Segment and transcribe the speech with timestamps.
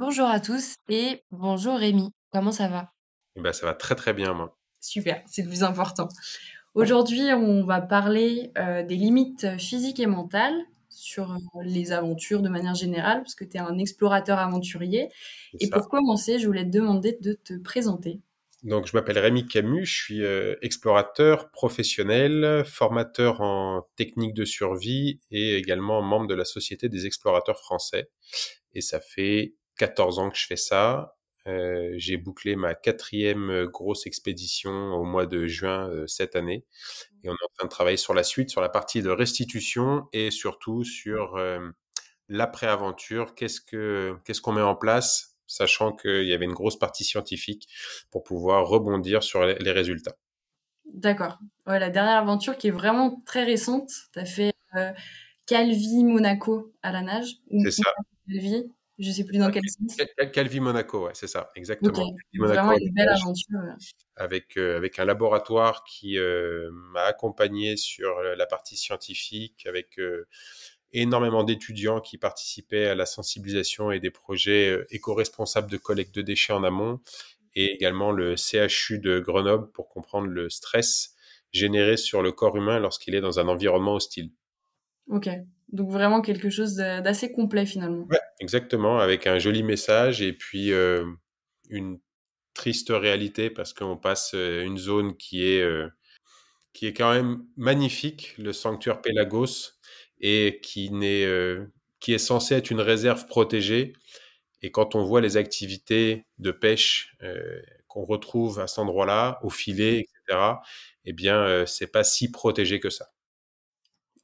[0.00, 2.90] Bonjour à tous et bonjour Rémi, comment ça va?
[3.36, 4.56] Ben, ça va très, très bien, moi.
[4.80, 6.08] Super, c'est le plus important.
[6.72, 10.58] Aujourd'hui, on va parler, heu, des limites physiques et mentales
[10.88, 15.10] sur, heu, les aventures de manière générale, parce que tu es un explorateur aventurier
[15.58, 15.76] et ça.
[15.76, 18.22] pour commencer, je voulais te demander de te présenter.
[18.62, 25.20] Donc, je m'appelle Rémi Camus, je suis euh, explorateur professionnel, formateur en technique de survie
[25.30, 28.08] et également membre de la Société des explorateurs français.
[28.72, 31.16] Et ça fait 14 ans que je fais ça.
[31.46, 36.66] Euh, j'ai bouclé ma quatrième euh, grosse expédition au mois de juin euh, cette année.
[37.24, 40.06] Et on est en train de travailler sur la suite, sur la partie de restitution
[40.12, 41.66] et surtout sur euh,
[42.28, 43.34] l'après-aventure.
[43.34, 47.66] Qu'est-ce que qu'est-ce qu'on met en place, sachant qu'il y avait une grosse partie scientifique
[48.10, 50.16] pour pouvoir rebondir sur les, résultats?
[50.92, 51.38] D'accord.
[51.66, 54.90] Ouais, la dernière aventure qui est vraiment très récente, tu as fait, heu,
[55.46, 57.90] Calvi, Monaco à la nage C'est ça.
[58.28, 59.96] Calvi, je sais plus dans quel sens.
[59.96, 62.14] Cal- Cal- Calvi Monaco, ouais, c'est ça, exactement.
[62.34, 63.58] Monaco vraiment une belle aventure,
[64.16, 69.98] avec, euh, avec un laboratoire qui euh, m'a accompagné sur euh, la partie scientifique, avec
[69.98, 70.26] euh,
[70.92, 76.52] énormément d'étudiants qui participaient à la sensibilisation et des projets éco-responsables de collecte de déchets
[76.52, 77.00] en amont,
[77.54, 81.14] et également le CHU de Grenoble pour comprendre le stress
[81.52, 84.30] généré sur le corps humain lorsqu'il est dans un environnement hostile.
[85.08, 85.28] OK,
[85.72, 88.06] donc vraiment quelque chose d'assez complet finalement.
[88.40, 91.04] Exactement, avec un joli message et puis euh,
[91.68, 92.00] une
[92.54, 95.88] triste réalité parce qu'on passe euh, une zone qui est, euh,
[96.72, 99.72] qui est quand même magnifique, le sanctuaire Pélagos,
[100.22, 101.26] et qui, n'est,
[101.98, 103.94] qui est censé être une réserve protégée.
[104.60, 107.16] Et quand on voit les activités de pêche
[107.88, 110.38] qu'on retrouve à cet endroit-là, au filet, etc.,
[111.06, 113.06] eh bien, c'est pas si protégé que ça.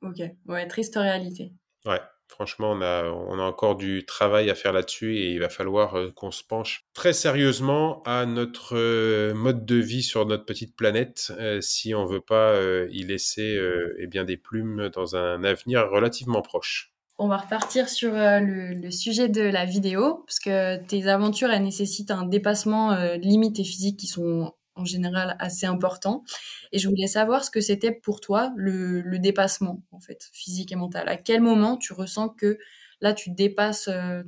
[0.02, 1.52] OK, ouais, triste réalité.
[1.84, 5.48] Ouais, franchement, on a, on a encore du travail à faire là-dessus et il va
[5.48, 10.44] falloir euh, qu'on se penche très sérieusement à notre euh, mode de vie sur notre
[10.44, 12.56] petite planète euh, si on veut pas
[12.90, 13.58] y laisser
[13.98, 16.92] eh bien des plumes dans un avenir relativement proche.
[17.18, 21.62] On va repartir sur le, le sujet de la vidéo, parce que tes aventures, elles
[21.62, 26.24] nécessitent un dépassement de limites et physiques qui sont en général assez importants.
[26.72, 30.76] Et je voulais savoir ce que c'était pour toi le, dépassement, en fait, physique et
[30.76, 31.08] mental.
[31.08, 32.58] À quel moment tu ressens que
[33.00, 34.22] là, tu dépasses euh,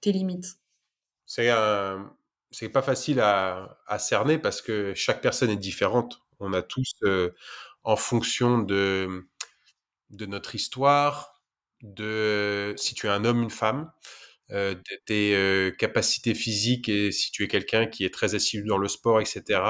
[0.00, 0.56] tes limites?
[1.26, 1.50] C'est
[2.50, 6.22] c'est pas facile à, à cerner parce que chaque personne est différente.
[6.40, 7.34] On a tous, euh,
[7.84, 9.22] en fonction de,
[10.10, 11.42] de notre histoire,
[11.82, 13.90] de si tu es un homme, une femme,
[14.50, 18.64] euh, de tes euh, capacités physiques et si tu es quelqu'un qui est très assidu
[18.64, 19.60] dans le sport, etc.,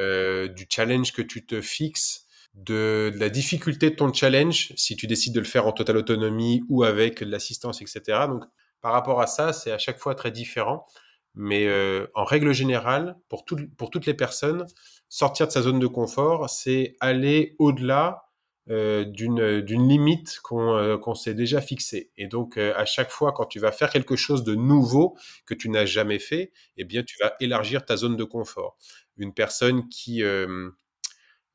[0.00, 5.06] euh, du challenge que tu te fixes, de, la difficulté de ton challenge, si tu
[5.06, 8.26] décides de le faire en totale autonomie ou avec de l'assistance, etc.
[8.28, 8.44] Donc,
[8.82, 10.86] par rapport à ça, c'est à chaque fois très différent.
[11.34, 14.66] Mais euh, en règle générale, pour, tout, pour toutes les personnes,
[15.08, 18.25] sortir de sa zone de confort, c'est aller au-delà
[18.70, 22.10] euh, d'une d'une limite qu'on euh, qu'on s'est déjà fixée.
[22.16, 25.16] Et donc, euh, à chaque fois, quand tu vas faire quelque chose de nouveau
[25.46, 28.76] que tu n'as jamais fait, eh bien, tu vas élargir ta zone de confort.
[29.18, 30.70] Une personne qui, euh,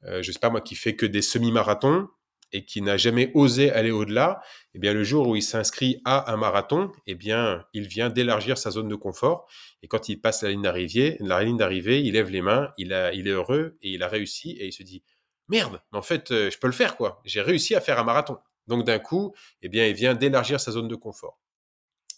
[0.05, 2.07] euh, je sais pas moi, qui fait que des semi-marathons
[2.53, 4.41] et qui n'a jamais osé aller au-delà,
[4.73, 8.57] eh bien, le jour où il s'inscrit à un marathon, eh bien, il vient d'élargir
[8.57, 9.47] sa zone de confort.
[9.83, 12.91] Et quand il passe la ligne d'arrivée, la ligne d'arrivée, il lève les mains, il,
[12.93, 15.01] a, il est heureux et il a réussi et il se dit
[15.51, 17.21] merde, en fait, euh, je peux le faire quoi.
[17.25, 18.37] J'ai réussi à faire un marathon.
[18.67, 21.39] Donc d'un coup, eh bien, il vient d'élargir sa zone de confort.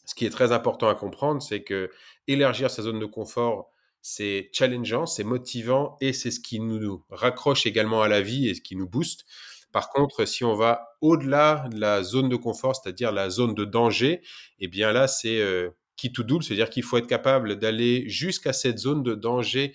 [0.05, 1.89] Ce qui est très important à comprendre, c'est que
[2.27, 3.71] élargir sa zone de confort,
[4.01, 8.53] c'est challengeant, c'est motivant et c'est ce qui nous raccroche également à la vie et
[8.53, 9.25] ce qui nous booste.
[9.71, 13.65] Par contre, si on va au-delà de la zone de confort, c'est-à-dire la zone de
[13.65, 14.21] danger,
[14.59, 18.53] eh bien là, c'est euh, qui tout double, c'est-à-dire qu'il faut être capable d'aller jusqu'à
[18.53, 19.73] cette zone de danger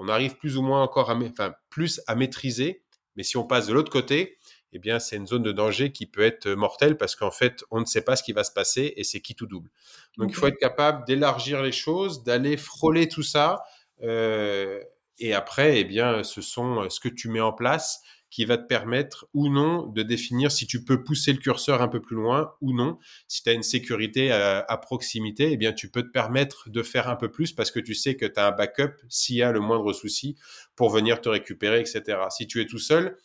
[0.00, 2.82] qu'on arrive plus ou moins encore à, enfin, plus à maîtriser.
[3.16, 4.38] Mais si on passe de l'autre côté,
[4.72, 7.80] eh bien, c'est une zone de danger qui peut être mortelle parce qu'en fait, on
[7.80, 9.68] ne sait pas ce qui va se passer et c'est qui tout double.
[10.16, 13.62] Donc, il faut être capable d'élargir les choses, d'aller frôler tout ça.
[14.02, 14.80] euh,
[15.18, 18.00] et après, eh bien, ce sont ce que tu mets en place
[18.30, 21.88] qui va te permettre ou non de définir si tu peux pousser le curseur un
[21.88, 22.98] peu plus loin ou non.
[23.26, 27.08] Si tu as une sécurité à, proximité, eh bien, tu peux te permettre de faire
[27.08, 29.50] un peu plus parce que tu sais que tu as un backup s'il y a
[29.50, 30.36] le moindre souci
[30.76, 32.18] pour venir te récupérer, etc.
[32.30, 33.16] Si tu es tout seul,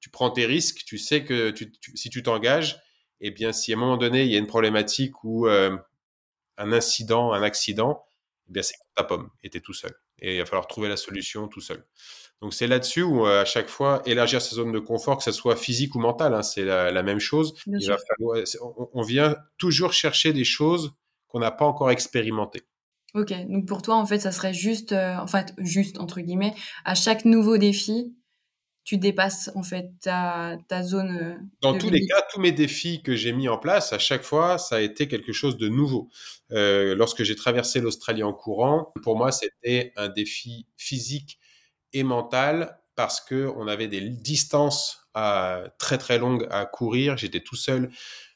[0.00, 1.54] tu prends tes risques, tu sais que
[1.94, 2.80] si tu t'engages,
[3.20, 5.76] eh bien, si à un moment donné, il y a une problématique ou euh,
[6.56, 8.04] un incident, un accident,
[8.48, 9.92] eh bien, c'est ta pomme et tu es tout seul.
[10.20, 11.84] Et il va falloir trouver la solution tout seul.
[12.40, 15.32] Donc c'est là-dessus où euh, à chaque fois élargir sa zone de confort, que ce
[15.32, 17.54] soit physique ou mentale, hein, c'est la, la, même chose.
[17.66, 17.94] Bien Il sûr.
[17.94, 20.94] va falloir, on, on, vient toujours chercher des choses
[21.26, 22.62] qu'on n'a pas encore expérimenté.
[23.14, 26.54] Ok, donc pour toi, en fait, ça serait juste, euh, en fait, juste entre guillemets,
[26.84, 28.14] à chaque nouveau défi,
[28.88, 31.18] tu dépasses en fait ta, ta zone.
[31.20, 34.22] Euh, Dans tous les cas, tous mes défis que j'ai mis en place, à chaque
[34.22, 36.08] fois, ça a été quelque chose de nouveau.
[36.52, 41.38] Euh, lorsque j'ai traversé l'Australie en courant, pour moi, c'était un défi physique
[41.92, 47.18] et mental parce que on avait des distances à, très très longues à courir.
[47.18, 47.90] J'étais tout seul.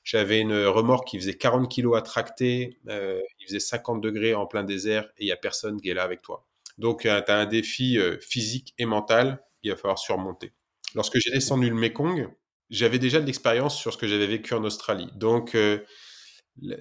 [0.05, 2.79] J'avais une remorque qui faisait 40 kilos à tracter.
[2.91, 5.95] Euh, il faisait 50 degrés en plein désert et il y a personne qui est
[5.95, 6.47] là avec toi.
[6.77, 10.53] Donc, tu as un défi physique et mental il va falloir surmonter.
[10.95, 12.29] Lorsque j'ai descendu le Mekong,
[12.71, 15.09] j'avais déjà de l'expérience sur ce que j'avais vécu en Australie.
[15.15, 15.79] Donc, euh,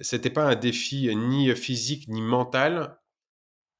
[0.00, 2.98] c'était pas un défi ni physique ni mental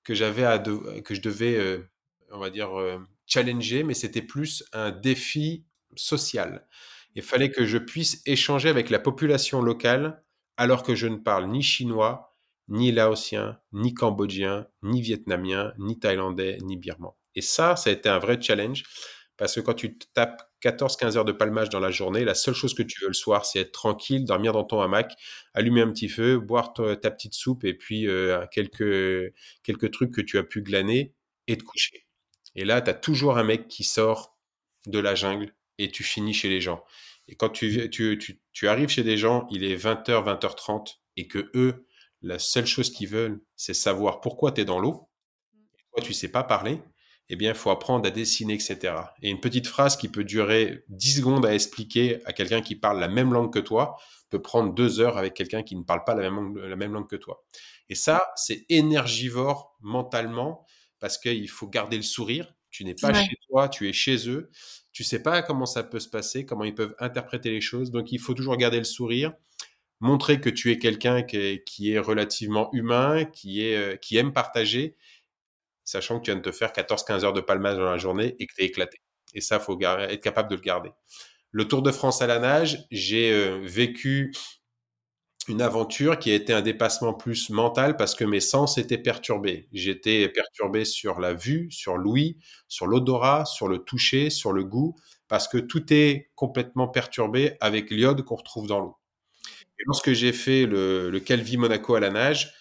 [0.04, 1.88] que j'avais à que je devais, euh,
[2.30, 5.64] on va dire, euh, challenger, mais c'était plus un défi
[5.96, 6.66] social.
[7.14, 10.22] Il fallait que je puisse échanger avec la population locale
[10.56, 12.34] alors que je ne parle ni chinois,
[12.68, 17.12] ni laotien, ni cambodgien, ni vietnamien, ni thaïlandais, ni birman.
[17.34, 18.84] Et ça, ça a été un vrai challenge
[19.36, 22.74] parce que quand tu tapes 14-15 heures de palmage dans la journée, la seule chose
[22.74, 25.16] que tu veux le soir, c'est être tranquille, dormir dans ton hamac,
[25.54, 30.20] allumer un petit feu, boire ta, petite soupe et puis euh, quelques, quelques trucs que
[30.20, 31.14] tu as pu glaner
[31.48, 32.06] et te coucher.
[32.54, 34.38] Et là, tu as toujours un mec qui sort
[34.86, 36.84] de la jungle et tu finis chez les gens.
[37.26, 41.26] Et quand tu, tu, tu, tu arrives chez des gens, il est 20h, 20h30 et
[41.26, 41.86] que eux,
[42.20, 45.08] la seule chose qu'ils veulent, c'est savoir pourquoi tu es dans l'eau.
[45.94, 46.80] Toi, tu sais pas parler
[47.32, 48.94] eh bien, il faut apprendre à dessiner, etc.
[49.22, 53.00] Et une petite phrase qui peut durer 10 secondes à expliquer à quelqu'un qui parle
[53.00, 53.96] la même langue que toi
[54.28, 56.92] peut prendre deux heures avec quelqu'un qui ne parle pas la même langue, la même
[56.92, 57.42] langue que toi.
[57.88, 60.66] Et ça, c'est énergivore mentalement
[61.00, 62.54] parce qu'il faut garder le sourire.
[62.70, 64.50] Tu n'es pas chez toi, tu es chez eux.
[64.92, 67.90] Tu sais pas comment ça peut se passer, comment ils peuvent interpréter les choses.
[67.90, 69.32] Donc, il faut toujours garder le sourire
[70.00, 74.96] montrer que tu es quelqu'un qui, est, relativement humain, qui, est, euh, qui aime partager
[75.84, 78.46] sachant que tu viens de te faire 14-15 heures de palmage dans la journée et
[78.46, 79.00] que tu es éclaté.
[79.34, 80.90] Et ça, faut être capable de le garder.
[81.50, 84.32] Le Tour de France à la nage, j'ai euh, vécu
[85.48, 89.68] une aventure qui a été un dépassement plus mental parce que mes sens étaient perturbés.
[89.72, 92.38] J'étais perturbé sur la vue, sur l'ouïe,
[92.68, 94.96] sur l'odorat, sur le toucher, sur le goût,
[95.28, 98.96] parce que tout est complètement perturbé avec l'iode qu'on retrouve dans l'eau.
[99.78, 102.54] Et lorsque j'ai fait le, le Calvi Monaco à la nage,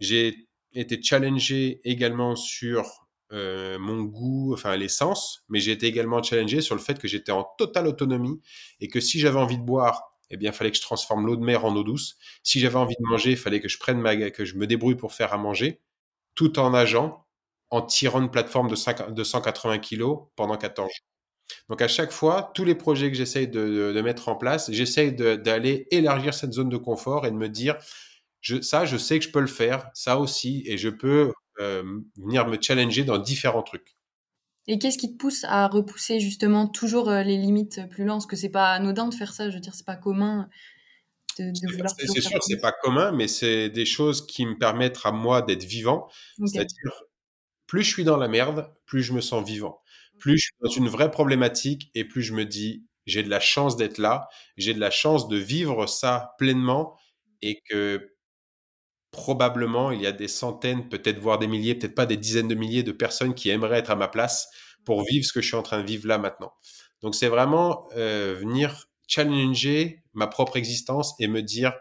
[0.00, 6.60] j'ai été challengé également sur euh, mon goût, enfin l'essence, mais j'ai été également challengé
[6.60, 8.40] sur le fait que j'étais en totale autonomie
[8.80, 11.44] et que si j'avais envie de boire, eh bien, fallait que je transforme l'eau de
[11.44, 12.16] mer en eau douce.
[12.42, 14.02] Si j'avais envie de manger, il fallait que je prenne
[14.32, 15.80] que je me débrouille pour faire à manger,
[16.34, 17.26] tout en nageant,
[17.70, 20.04] en tirant une plateforme de, de 180 kg
[20.36, 21.06] pendant 14 jours.
[21.68, 25.12] Donc à chaque fois, tous les projets que j'essaye de, de, mettre en place, j'essaye
[25.12, 27.76] d'aller élargir cette zone de confort et de me dire,
[28.62, 32.46] ça, je sais que je peux le faire, ça aussi, et je peux euh, venir
[32.46, 33.96] me challenger dans différents trucs.
[34.68, 38.26] Et qu'est-ce qui te pousse à repousser justement toujours euh, les limites plus loin Parce
[38.26, 40.48] que c'est pas anodin de faire ça, je veux dire, c'est pas commun
[41.38, 41.92] de, vouloir.
[41.98, 45.64] C'est sûr, c'est pas commun, mais c'est des choses qui me permettent à moi d'être
[45.64, 46.08] vivant.
[46.44, 47.02] C'est-à-dire,
[47.66, 49.80] plus je suis dans la merde, plus je me sens vivant.
[50.18, 53.40] Plus je suis dans une vraie problématique et plus je me dis, j'ai de la
[53.40, 56.96] chance d'être là, j'ai de la chance de vivre ça pleinement
[57.40, 58.11] et que
[59.12, 62.54] probablement il y a des centaines, peut-être voire des milliers, peut-être pas des dizaines de
[62.54, 64.48] milliers de personnes qui aimeraient être à ma place
[64.84, 66.52] pour vivre ce que je suis en train de vivre là maintenant.
[67.02, 71.74] Donc c'est vraiment euh, venir challenger ma propre existence et me dire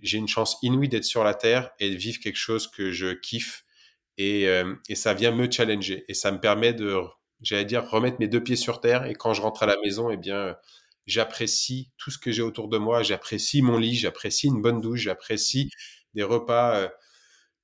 [0.00, 3.08] j'ai une chance inouïe d'être sur la terre et de vivre quelque chose que je
[3.14, 3.64] kiffe
[4.18, 7.00] et, euh, et ça vient me challenger et ça me permet de
[7.42, 10.10] j'allais dire remettre mes deux pieds sur terre et quand je rentre à la maison
[10.10, 10.56] eh bien
[11.06, 15.00] j'apprécie tout ce que j'ai autour de moi j'apprécie mon lit j'apprécie une bonne douche
[15.00, 15.70] j'apprécie
[16.14, 16.88] des repas euh,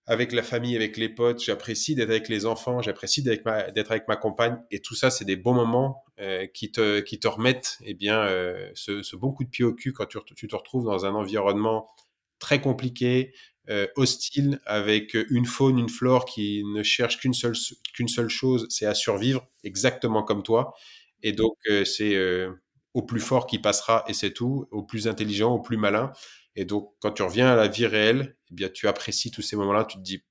[0.06, 1.42] avec la famille, avec les potes.
[1.42, 4.58] J'apprécie d'être avec les enfants, j'apprécie d'être avec, ma compagne.
[4.70, 8.20] Et tout ça, c'est des bons moments euh, qui, te, qui te remettent eh bien,
[8.20, 11.14] euh, ce, bon coup de pied au cul quand tu, tu, te retrouves dans un
[11.14, 11.88] environnement
[12.38, 13.34] très compliqué,
[13.94, 17.54] hostile, avec une faune, une flore qui ne cherche qu'une seule,
[17.94, 20.74] qu'une seule chose, c'est à survivre, exactement comme toi.
[21.22, 21.54] Et donc,
[21.84, 22.16] c'est
[22.94, 26.12] au plus fort qui passera et c'est tout, au plus intelligent, au plus malin.
[26.56, 29.56] Et donc, quand tu reviens à la vie réelle, eh bien, tu apprécies tous ces
[29.56, 29.84] moments-là.
[29.84, 30.24] Tu te dis,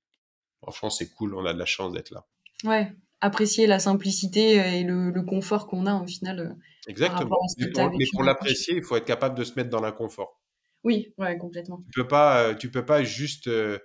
[0.62, 2.26] franchement, c'est cool, on a de la chance d'être là.
[2.66, 6.40] Ouais, apprécier la simplicité et le, confort qu'on a au final.
[6.40, 6.54] Euh,
[6.88, 7.38] Exactement.
[7.58, 10.42] Mais pour, l'apprécier, il faut être capable de se mettre dans l'inconfort.
[10.84, 11.84] Oui, ouais, complètement.
[11.94, 13.80] Tu peux pas, euh, tu peux pas juste euh,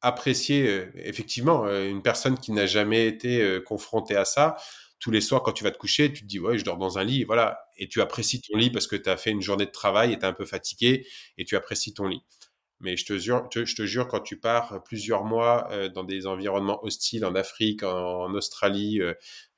[0.00, 0.88] apprécier.
[0.96, 4.56] effectivement, une personne qui n'a jamais été confrontée à ça,
[5.04, 6.96] tous les soirs, quand tu vas te coucher, tu te dis, ouais, je dors dans
[6.96, 7.60] un lit, voilà.
[7.76, 10.18] Et tu apprécies ton lit parce que tu as fait une journée de travail et
[10.18, 11.06] tu es un peu fatigué
[11.36, 12.22] et tu apprécies ton lit.
[12.80, 16.82] Mais je te jure, je te jure quand tu pars plusieurs mois dans des environnements
[16.82, 18.98] hostiles en Afrique, en, Australie,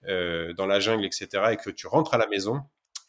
[0.03, 2.61] dans la jungle, etc., et que tu rentres à la maison, et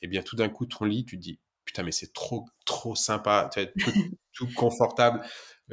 [0.04, 2.96] eh bien tout d'un coup, ton lit, tu te dis, putain, mais c'est trop, trop
[2.96, 3.92] sympa, tout,
[4.34, 5.22] tout confortable.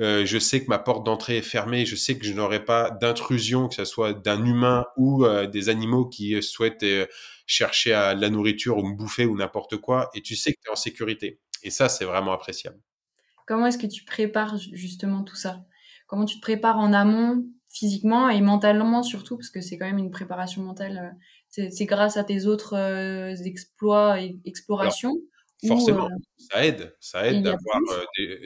[0.01, 2.91] Euh, je sais que ma porte d'entrée est fermée, je sais que je n'aurai pas
[2.91, 7.07] d'intrusion, que ce soit d'un humain ou euh, des animaux qui souhaitent euh,
[7.47, 10.69] chercher à la nourriture ou me bouffer ou n'importe quoi, et tu sais que tu
[10.69, 11.39] es en sécurité.
[11.63, 12.79] Et ça, c'est vraiment appréciable.
[13.47, 15.65] Comment est-ce que tu prépares justement tout ça?
[16.09, 19.99] Comment tu te prépares en amont, physiquement et mentalement surtout, parce que c'est quand même
[19.99, 21.17] une préparation mentale.
[21.51, 22.75] C'est grâce à tes autres
[23.47, 25.15] exploits et explorations.
[25.67, 27.49] forcément, ça aide, ça aide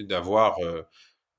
[0.07, 0.59] d'avoir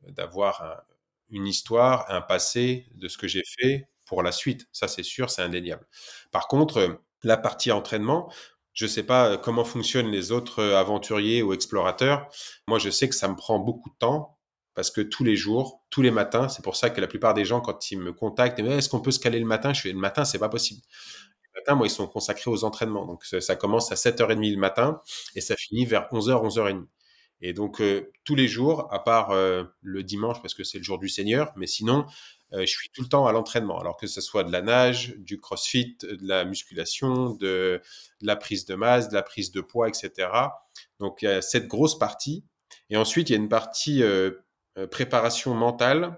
[0.08, 0.84] d'avoir
[1.30, 4.68] une histoire, un passé de ce que j'ai fait pour la suite.
[4.72, 5.86] Ça, c'est sûr, c'est indéniable.
[6.32, 8.32] Par contre, la partie entraînement,
[8.74, 12.28] je ne sais pas comment fonctionnent les autres aventuriers ou explorateurs.
[12.68, 14.38] Moi, je sais que ça me prend beaucoup de temps
[14.74, 17.44] parce que tous les jours, tous les matins, c'est pour ça que la plupart des
[17.46, 19.74] gens, quand ils me contactent, est-ce qu'on peut se caler le matin?
[19.74, 20.82] Je fais le matin, c'est pas possible.
[21.54, 23.06] Le matin, moi, ils sont consacrés aux entraînements.
[23.06, 25.02] Donc, ça commence à 7h30 le matin
[25.36, 26.86] et ça finit vers 11h, 11h30.
[27.42, 30.84] Et donc, euh, tous les jours, à part euh, le dimanche, parce que c'est le
[30.84, 32.06] jour du Seigneur, mais sinon,
[32.54, 33.80] euh, je suis tout le temps à l'entraînement.
[33.80, 37.82] Alors que ce soit de la nage, du crossfit, de la musculation, de,
[38.22, 40.30] la prise de masse, de la prise de poids, etc.
[41.00, 42.44] Donc, il y a cette grosse partie.
[42.90, 44.04] Et ensuite, il y a une partie
[44.92, 46.18] préparation mentale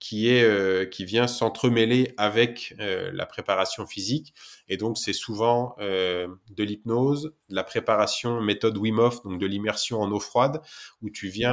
[0.00, 4.34] qui est euh, qui vient s'entremêler avec euh, la préparation physique
[4.66, 9.46] et donc c'est souvent euh, de l'hypnose, de la préparation méthode Wim Hof donc de
[9.46, 10.62] l'immersion en eau froide
[11.02, 11.52] où tu viens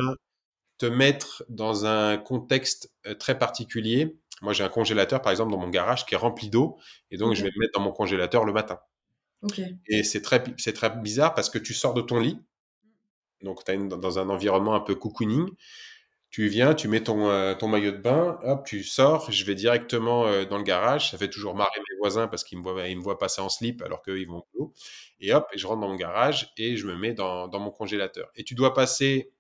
[0.77, 4.15] te mettre dans un contexte très particulier.
[4.43, 6.77] Moi, j'ai un congélateur par exemple dans mon garage qui est rempli d'eau
[7.09, 8.79] et donc je vais me mettre dans mon congélateur le matin.
[9.87, 12.39] Et c'est très c'est très bizarre parce que tu sors de ton lit
[13.41, 15.49] donc tu es dans un environnement un peu cocooning
[16.29, 19.55] tu viens, tu mets ton, euh, ton maillot de bain, hop, tu sors, je vais
[19.55, 21.11] directement euh, dans le garage.
[21.11, 24.19] Ça fait toujours marrer mes voisins parce qu'ils me voient, passer en slip alors qu'eux,
[24.19, 24.73] ils vont au boulot.
[25.19, 28.29] Et hop, je rentre dans mon garage et je me mets dans, mon congélateur.
[28.35, 29.31] Et tu dois passer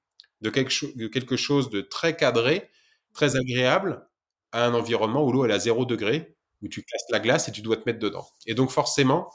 [0.41, 2.69] de quelque, de quelque chose de très cadré,
[3.13, 4.07] très agréable,
[4.51, 7.51] à un environnement où l'eau est à 0 degré, où tu casses la glace et
[7.51, 8.25] tu dois te mettre dedans.
[8.45, 9.29] Et donc forcément,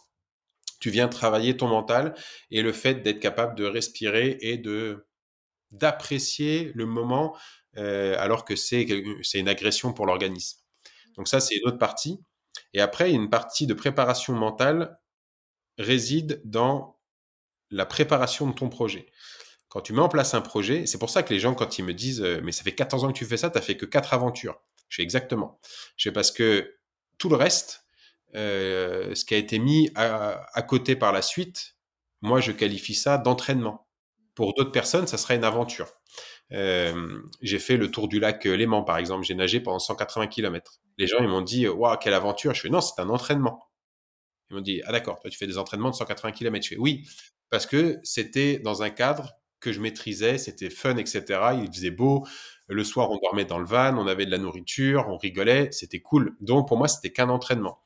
[0.80, 2.14] tu viens travailler ton mental
[2.50, 5.06] et le fait d'être capable de respirer et de
[5.72, 7.36] d'apprécier le moment
[7.76, 8.86] euh, alors que c'est
[9.34, 10.60] une agression pour l'organisme.
[11.16, 12.20] Donc ça, c'est une autre partie.
[12.74, 14.98] Et après, une partie de préparation mentale
[15.78, 16.98] réside dans
[17.70, 19.06] la préparation de ton projet.
[19.68, 21.84] Quand tu mets en place un projet, c'est pour ça que les gens, quand ils
[21.84, 23.86] me disent Mais ça fait 14 ans que tu fais ça, tu n'as fait que
[23.86, 24.60] 4 aventures.
[24.88, 25.58] Je fais exactement.
[25.96, 26.76] Je fais parce que
[27.16, 27.86] tout le reste,
[28.34, 31.76] euh, ce qui a été mis à, côté par la suite,
[32.20, 33.86] moi, je qualifie ça d'entraînement.
[34.34, 35.88] Pour d'autres personnes, ça serait une aventure.
[36.52, 39.24] Euh, j'ai fait le tour du lac euh, Léman, par exemple.
[39.24, 40.80] J'ai nagé pendant 180 km.
[40.98, 42.54] Les gens, ils m'ont dit, waouh, quelle aventure.
[42.54, 43.68] Je fais, non, c'est un entraînement.
[44.50, 46.64] Ils m'ont dit, ah d'accord, toi, tu fais des entraînements de 180 km.
[46.64, 47.06] Je fais, oui,
[47.50, 51.24] parce que c'était dans un cadre que je maîtrisais, c'était fun, etc.
[51.62, 52.26] Il faisait beau.
[52.68, 56.00] Le soir, on dormait dans le van, on avait de la nourriture, on rigolait, c'était
[56.00, 56.36] cool.
[56.40, 57.80] Donc, pour moi, c'était qu'un entraînement.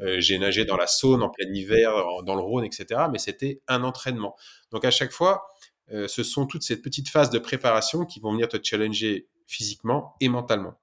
[0.00, 1.92] Euh, j'ai nagé dans la Saône en plein hiver,
[2.24, 3.02] dans le Rhône, etc.
[3.10, 4.36] Mais c'était un entraînement.
[4.70, 5.46] Donc, à chaque fois,
[5.92, 10.16] euh, ce sont toutes ces petites phases de préparation qui vont venir te challenger physiquement
[10.20, 10.80] et mentalement.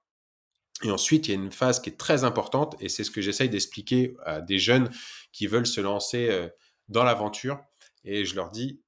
[0.82, 3.20] Et ensuite, il y a une phase qui est très importante, et c'est ce que
[3.20, 4.90] j'essaye d'expliquer à des jeunes
[5.32, 6.48] qui veulent se lancer euh,
[6.88, 7.60] dans l'aventure.
[8.04, 8.80] Et je leur dis,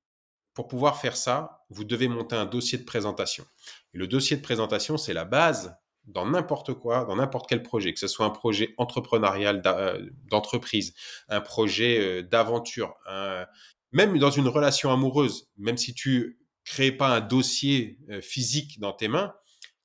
[0.54, 3.44] pour pouvoir faire ça, vous devez monter un dossier de présentation.
[3.92, 7.92] Et le dossier de présentation, c'est la base dans n'importe quoi, dans n'importe quel projet,
[7.92, 10.94] que ce soit un projet entrepreneurial euh, d'entreprise,
[11.28, 13.46] un projet d'aventure, un,
[13.92, 18.92] même dans une relation amoureuse, même si tu crées pas un dossier euh, physique dans
[18.92, 19.34] tes mains,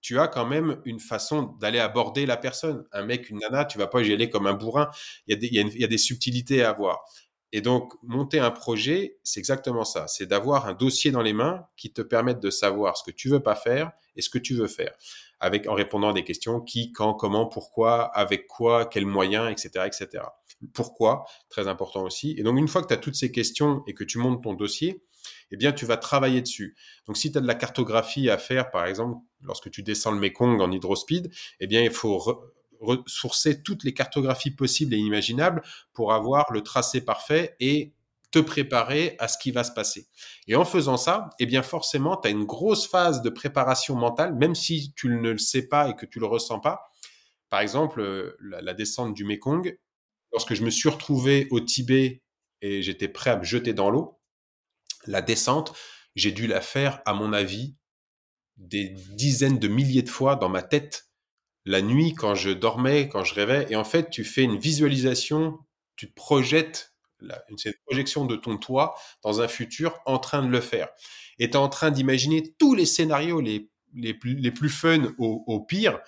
[0.01, 2.85] tu as quand même une façon d'aller aborder la personne.
[2.91, 4.89] Un mec, une nana, tu vas pas y aller comme un bourrin.
[5.25, 6.99] Il y a des, il y a des subtilités à avoir.
[7.53, 10.07] Et donc, monter un projet, c'est exactement ça.
[10.07, 13.29] C'est d'avoir un dossier dans les mains qui te permette de savoir ce que tu
[13.29, 14.93] veux pas faire et ce que tu veux faire.
[15.39, 19.85] Avec, en répondant à des questions qui, quand, comment, pourquoi, avec quoi, quels moyens, etc.,
[19.85, 20.23] etc.
[20.73, 22.35] Pourquoi, très important aussi.
[22.37, 24.53] Et donc, une fois que tu as toutes ces questions et que tu montes ton
[24.53, 25.03] dossier,
[25.51, 26.75] eh bien, tu vas travailler dessus.
[27.05, 30.19] Donc, si tu as de la cartographie à faire, par exemple, lorsque tu descends le
[30.19, 35.61] Mekong en hydrospeed, eh bien, il faut ressourcer toutes les cartographies possibles et imaginables
[35.93, 37.93] pour avoir le tracé parfait et
[38.31, 40.07] te préparer à ce qui va se passer.
[40.47, 44.35] Et en faisant ça, eh bien forcément, tu as une grosse phase de préparation mentale,
[44.35, 46.91] même si tu ne le sais pas et que tu le ressens pas.
[47.49, 49.79] Par exemple, euh, la descente du Mekong,
[50.33, 52.21] lorsque je me suis retrouvé au Tibet
[52.61, 54.19] et j'étais prêt à me jeter dans l'eau,
[55.05, 55.73] la descente,
[56.15, 57.75] j'ai dû la faire, à mon avis,
[58.57, 61.06] des dizaines de milliers de fois dans ma tête
[61.67, 63.67] la nuit quand je dormais, quand je rêvais.
[63.69, 65.59] Et en fait, tu fais une visualisation,
[65.95, 66.93] tu te projettes,
[67.57, 70.87] c'est une projection de ton toi dans un futur en train de le faire.
[71.39, 75.13] Et tu es en train d'imaginer tous les scénarios les, les, plus, les plus fun
[75.17, 75.99] au pire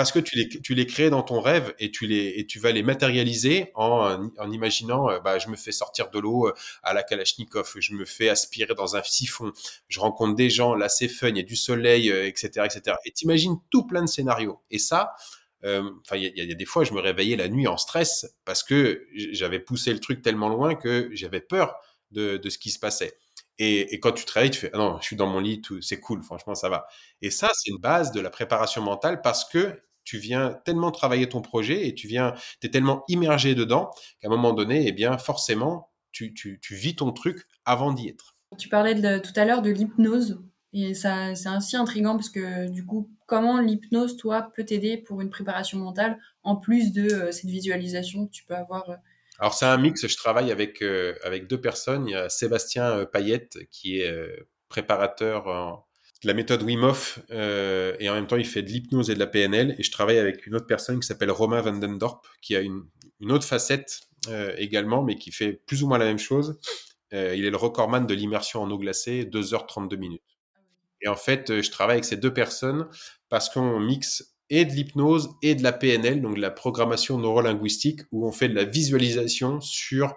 [0.00, 2.82] parce que tu les, crées dans ton rêve et tu, les, et tu vas les
[2.82, 7.74] matérialiser en, imaginant, euh, bah, je me fais sortir de l'eau euh, à la Kalachnikov,
[7.78, 9.52] je me fais aspirer dans un siphon,
[9.88, 12.96] je rencontre des gens, là c'est fun, il y a du soleil, etc., euh, etc.
[13.04, 14.62] Et t'imagines tout plein de scénarios.
[14.70, 15.12] Et ça,
[15.62, 19.58] il y, a des fois, je me réveillais la nuit en stress parce que j'avais
[19.58, 21.74] poussé le truc tellement loin que j'avais peur
[22.10, 23.18] de, de ce qui se passait.
[23.58, 26.00] Et, et, quand tu travailles, tu fais ah non, je suis dans mon lit, c'est
[26.00, 26.86] cool, franchement, ça va.
[27.20, 31.28] Et ça, c'est une base de la préparation mentale parce que tu viens tellement travailler
[31.28, 33.90] ton projet et tu viens, es tellement immergé dedans
[34.20, 38.08] qu'à un moment donné, eh bien, forcément, tu, tu, tu vis ton truc avant d'y
[38.08, 38.36] être.
[38.58, 40.42] Tu parlais de, tout à l'heure de l'hypnose.
[40.72, 45.20] Et ça, c'est ainsi intriguant parce que du coup, comment l'hypnose, toi, peut t'aider pour
[45.20, 48.96] une préparation mentale en plus de euh, cette visualisation que tu peux avoir euh?
[49.40, 50.06] Alors c'est un mix.
[50.06, 52.06] Je travaille avec euh, avec deux personnes.
[52.06, 54.14] Il y a Sébastien Payette qui est
[54.68, 55.86] préparateur en,
[56.24, 56.92] la méthode Wim
[57.30, 59.90] euh, et en même temps il fait de l'hypnose et de la PNL et je
[59.90, 62.84] travaille avec une autre personne qui s'appelle Romain Vandendorp qui a une,
[63.30, 66.58] autre facette euh, également mais qui fait plus ou moins la même chose.
[67.12, 70.22] Euh, il est le recordman de l'immersion en eau glacée, 2h32 minutes.
[71.02, 72.86] Et en fait, je travaille avec ces deux personnes
[73.28, 78.00] parce qu'on mixe et de l'hypnose et de la PNL, donc de la programmation neurolinguistique,
[78.12, 80.14] où on fait de la visualisation sur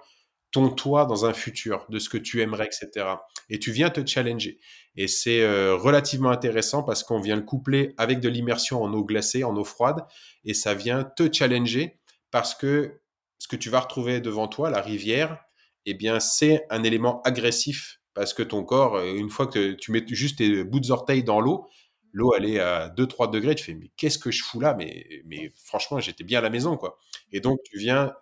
[0.53, 3.07] ton toi dans un futur, de ce que tu aimerais, etc.
[3.49, 4.59] Et tu viens te challenger.
[4.95, 9.03] Et c'est euh, relativement intéressant parce qu'on vient le coupler avec de l'immersion en eau
[9.03, 10.05] glacée, en eau froide,
[10.45, 13.01] et ça vient te challenger parce que
[13.39, 15.43] ce que tu vas retrouver devant toi, la rivière,
[15.87, 19.91] eh bien, c'est un élément agressif parce que ton corps, euh, une fois que tu
[19.91, 21.67] mets juste tes bouts d'orteil dans l'eau,
[22.11, 24.75] l'eau elle est à 2-3 degrés, tu fais mais qu'est-ce que je fous là?
[24.75, 26.99] Mais, mais franchement j'étais bien à la maison quoi.
[27.31, 28.13] Et donc tu viens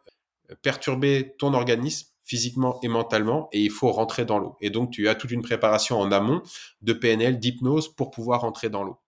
[0.62, 4.56] perturber ton organisme physiquement et mentalement, et il faut rentrer dans l'eau.
[4.62, 6.42] Et donc, tu as toute une préparation en amont
[6.82, 9.02] de PNL, d'hypnose pour pouvoir rentrer dans l'eau.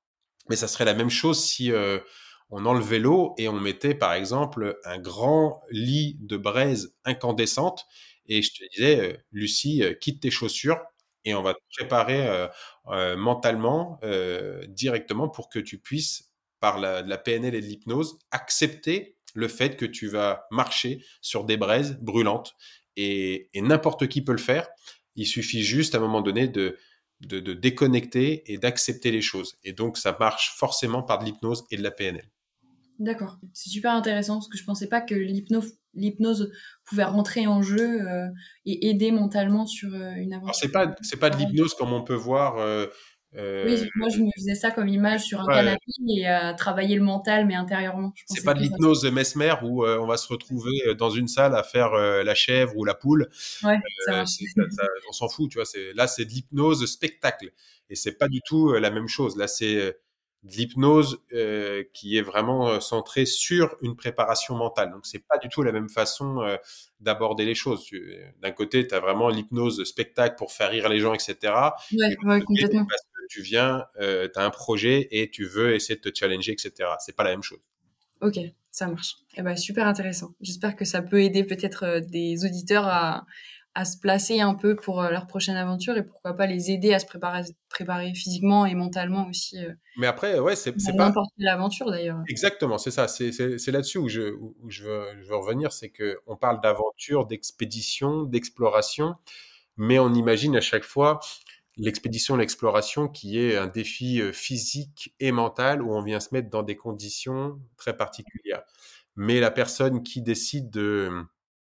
[0.50, 2.00] Mais ça serait la même chose si euh,
[2.50, 7.86] on enlevait l'eau et on mettait, par exemple, un grand lit de braise incandescente.
[8.26, 10.82] Et je te disais, euh, Lucie, euh, quitte tes chaussures
[11.24, 12.50] et on va te préparer
[13.16, 14.02] mentalement
[14.68, 19.78] directement pour que tu puisses, par la, la PNL et de l'hypnose, accepter le fait
[19.78, 22.58] que tu vas marcher sur des braises brûlantes
[22.98, 24.68] et, n'importe qui peut le faire.
[25.16, 26.78] Il suffit juste à un moment donné de,
[27.22, 29.58] de, déconnecter et d'accepter les choses.
[29.64, 32.30] Et donc, ça marche forcément par de l'hypnose et de la PNL.
[33.00, 33.38] D'accord.
[33.54, 36.52] C'est super intéressant parce que je pensais pas que l'hypnose
[36.86, 38.28] pouvait rentrer en jeu euh,
[38.66, 40.56] et aider mentalement sur euh, une aventure.
[40.56, 42.88] C'est pas c'est pas de l'hypnose comme on peut voir euh,
[43.36, 46.96] euh, oui, moi je me faisais ça comme image sur un canapé et euh, travailler
[46.96, 48.14] le mental, mais intérieurement.
[48.28, 51.64] C'est pas de l'hypnose Mesmer où euh, on va se retrouver dans une salle à
[51.64, 53.30] faire la chèvre ou la poule.
[53.64, 54.24] Ouais, ça,
[55.10, 55.68] on s'en fout, tu vois.
[55.96, 57.52] Là, c'est de l'hypnose spectacle
[57.90, 59.38] et c'est pas du tout la même chose.
[59.38, 59.98] Là, c'est
[60.44, 61.20] de l'hypnose
[61.94, 64.92] qui est vraiment centrée sur une préparation mentale.
[64.92, 66.42] Donc, c'est pas du tout la même façon
[67.00, 67.90] d'aborder les choses.
[68.42, 71.54] D'un côté, tu as vraiment l'hypnose spectacle pour faire rire les gens, etc.
[71.94, 72.86] Ouais, ouais complètement
[73.34, 76.90] tu viens, euh, tu as un projet et tu veux essayer de te challenger, etc.
[77.00, 77.60] C'est pas la même chose.
[78.22, 78.38] Ok,
[78.70, 79.16] ça marche.
[79.36, 80.36] Eh ben, super intéressant.
[80.40, 83.26] J'espère que ça peut aider peut-être euh, des auditeurs à,
[83.76, 86.94] à, se placer un peu pour euh, leur prochaine aventure et pourquoi pas les aider
[86.94, 89.58] à se préparer, préparer physiquement et mentalement aussi.
[89.58, 90.92] Euh, Mais après, ouais, c'est pas.
[90.94, 92.22] N'importe quelle aventure d'ailleurs.
[92.28, 93.08] Exactement, c'est ça.
[93.08, 95.72] C'est là-dessus où, je, où je, veux, je veux revenir.
[95.72, 99.16] C'est qu'on parle d'aventure, d'expédition, d'exploration,
[99.78, 101.20] mais on imagine à chaque fois
[101.78, 106.62] l'expédition, l'exploration, qui est un défi physique et mental où on vient se mettre dans
[106.62, 108.62] des conditions très particulières.
[109.16, 111.26] Mais la personne qui décide de,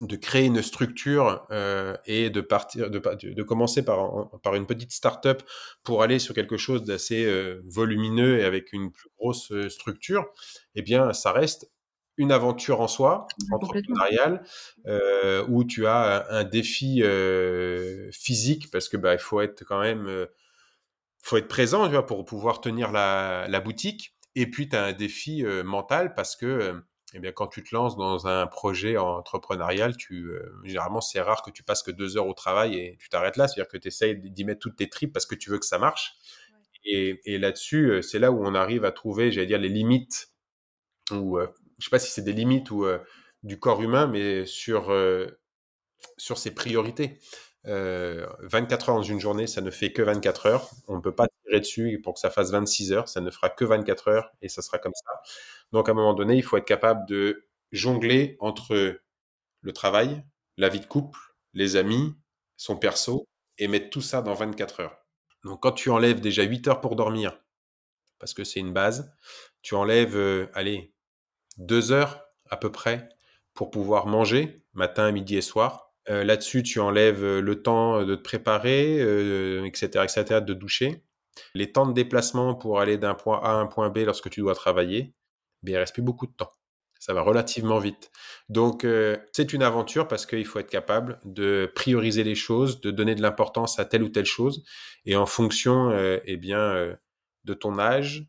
[0.01, 4.93] de créer une structure euh, et de partir, de, de commencer par, par une petite
[4.93, 5.43] start-up
[5.83, 7.29] pour aller sur quelque chose d'assez
[7.65, 10.27] volumineux et avec une plus grosse structure,
[10.75, 11.69] eh bien, ça reste
[12.19, 14.43] une aventure en soi, entrepreneuriale,
[14.87, 19.81] euh, où tu as un, défi euh, physique parce que bah, il faut être quand
[19.81, 20.27] même, euh,
[21.23, 24.17] faut être présent, tu vois, pour pouvoir tenir la, la boutique.
[24.35, 26.83] Et puis tu as un défi euh, mental parce que
[27.15, 30.31] eh bien, quand tu te lances dans un projet entrepreneurial, tu,
[30.65, 33.49] généralement, c'est rare que tu passes que deux heures au travail et tu t'arrêtes là.
[33.49, 35.79] C'est-à-dire que tu essayes d'y mettre toutes tes tripes parce que tu veux que ça
[35.79, 36.17] marche.
[36.85, 40.29] Et, et là-dessus, c'est là où on arrive à trouver, j'allais dire, les limites
[41.11, 41.39] ou
[41.79, 42.99] je sais pas si c'est des limites ou euh,
[43.43, 45.27] du corps humain, mais sur euh,
[46.17, 47.19] sur ses priorités.
[47.69, 50.71] Euh, 24 heures dans une journée, ça ne fait que 24 heures.
[50.89, 53.09] On ne peut pas tirer dessus pour que ça fasse 26 heures.
[53.09, 55.13] Ça ne fera que 24 heures et ça sera comme ça.
[55.73, 59.01] Donc, à un moment donné, il faut être capable de jongler entre
[59.61, 60.25] le travail,
[60.57, 61.19] la vie de couple,
[61.55, 62.15] les amis,
[62.57, 63.29] son perso
[63.59, 64.97] et mettre tout ça dans 24 heures.
[65.45, 67.39] Donc, quand tu enlèves déjà 8 heures pour dormir,
[68.19, 69.15] parce que c'est une base,
[69.63, 70.95] tu enlèves, euh, allez,
[71.59, 73.09] 2 heures à peu près
[73.55, 75.88] pour pouvoir manger matin, midi et soir.
[76.11, 81.03] Euh, Là-dessus, tu enlèves euh, le temps de te préparer, euh, etc., etc., de doucher.
[81.55, 84.41] Les temps de déplacement pour aller d'un point A à un point B lorsque tu
[84.41, 85.15] dois travailler,
[85.63, 86.51] ben, il reste plus beaucoup de temps.
[86.99, 88.11] Ça va relativement vite.
[88.49, 92.91] Donc, euh, c'est une aventure parce qu'il faut être capable de prioriser les choses, de
[92.91, 94.65] donner de l'importance à telle ou telle chose.
[95.05, 96.97] Et en fonction, euh, eh bien, euh,
[97.45, 98.27] de ton âge,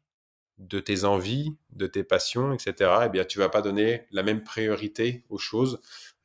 [0.60, 4.44] de tes envies, de tes passions, etc., eh bien, tu vas pas donner la même
[4.44, 5.82] priorité aux choses.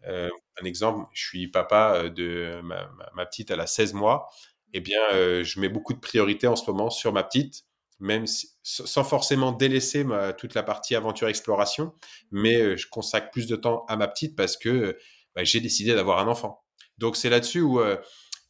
[0.06, 0.28] Euh,
[0.60, 4.28] un exemple, je suis papa de ma, petite, elle a 16 mois.
[4.76, 7.64] Eh bien, euh, je mets beaucoup de priorité en ce moment sur ma petite,
[8.00, 11.94] même si, sans forcément délaisser ma, toute la partie aventure exploration,
[12.32, 14.98] mais euh, je consacre plus de temps à ma petite parce que
[15.36, 16.64] bah, j'ai décidé d'avoir un enfant.
[16.98, 17.96] Donc, c'est là-dessus où euh,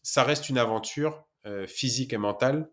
[0.02, 1.24] ça reste une aventure
[1.66, 2.70] physique et mentale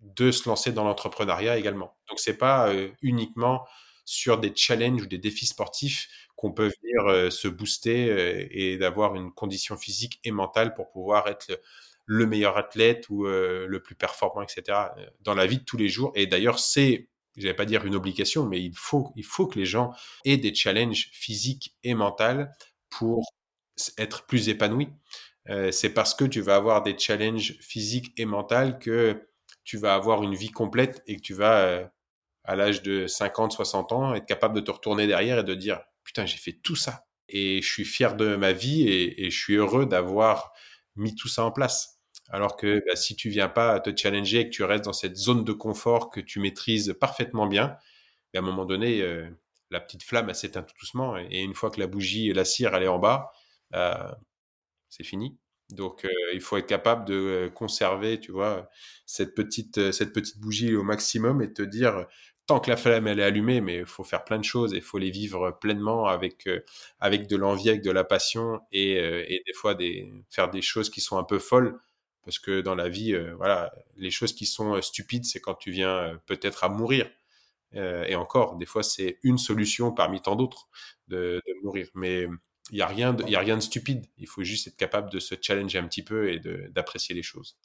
[0.00, 1.96] de se lancer dans l'entrepreneuriat également.
[2.08, 3.66] Donc, c'est pas uniquement
[4.04, 6.08] sur des challenges ou des défis sportifs
[6.42, 11.46] qu'on peut venir se booster et d'avoir une condition physique et mentale pour pouvoir être
[11.48, 11.60] le,
[12.06, 14.78] le meilleur athlète ou le plus performant, etc.
[15.20, 16.10] dans la vie de tous les jours.
[16.16, 19.56] Et d'ailleurs, c'est, je vais pas dire une obligation, mais il faut, il faut que
[19.58, 19.92] les gens
[20.24, 22.44] aient des challenges physiques et mentaux
[22.90, 23.24] pour
[23.98, 24.88] être plus épanouis.
[25.70, 29.28] C'est parce que tu vas avoir des challenges physiques et mentaux que
[29.64, 31.88] tu vas avoir une vie complète et que tu vas,
[32.44, 35.80] à l'âge de 50, 60 ans, être capable de te retourner derrière et de dire,
[36.04, 37.06] putain, j'ai fait tout ça.
[37.28, 40.52] Et je suis fier de ma vie et, et je suis heureux d'avoir
[40.96, 42.00] mis tout ça en place.
[42.30, 45.16] Alors que bah, si tu viens pas te challenger et que tu restes dans cette
[45.16, 47.76] zone de confort que tu maîtrises parfaitement bien,
[48.32, 49.28] bah, à un moment donné, euh,
[49.72, 51.16] la petite flamme, s'éteint tout doucement.
[51.18, 53.32] Et une fois que la bougie, la cire, elle est en bas,
[53.74, 54.12] euh,
[54.88, 55.38] c'est fini.
[55.70, 58.68] Donc, euh, il faut être capable de euh, conserver, tu vois,
[59.06, 62.06] cette petite, cette petite bougie au maximum et te dire,
[62.60, 64.82] que la flamme elle est allumée, mais il faut faire plein de choses et il
[64.82, 66.60] faut les vivre pleinement avec euh,
[67.00, 69.76] avec de l'envie, avec de la passion et, euh, et des fois
[70.30, 71.78] faire des choses qui sont un peu folles
[72.24, 75.70] parce que dans la vie, euh, voilà, les choses qui sont stupides, c'est quand tu
[75.72, 77.10] viens peut-être à mourir.
[77.74, 80.68] Et encore, des fois, c'est une solution parmi tant d'autres
[81.08, 81.88] de, mourir.
[81.94, 82.26] Mais
[82.70, 84.06] il y a y a rien de stupide.
[84.18, 86.38] Il faut juste être capable de se challenger un petit peu et
[86.70, 87.56] d'apprécier les choses.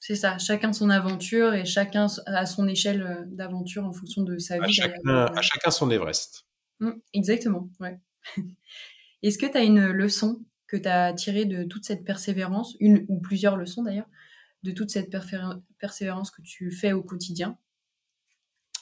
[0.00, 4.38] C'est ça, chacun son aventure et chacun à son échelle euh, d'aventure en fonction de
[4.38, 4.72] sa À vie.
[4.72, 6.46] chacun, à chacun son Everest.
[6.80, 7.98] Mm, exactement, ouais.
[9.22, 13.04] Est-ce que tu as une leçon que tu as tirée de toute cette persévérance, une
[13.08, 14.08] ou plusieurs leçons d'ailleurs,
[14.62, 15.10] de toute cette
[15.78, 17.58] persévérance que tu fais au quotidien?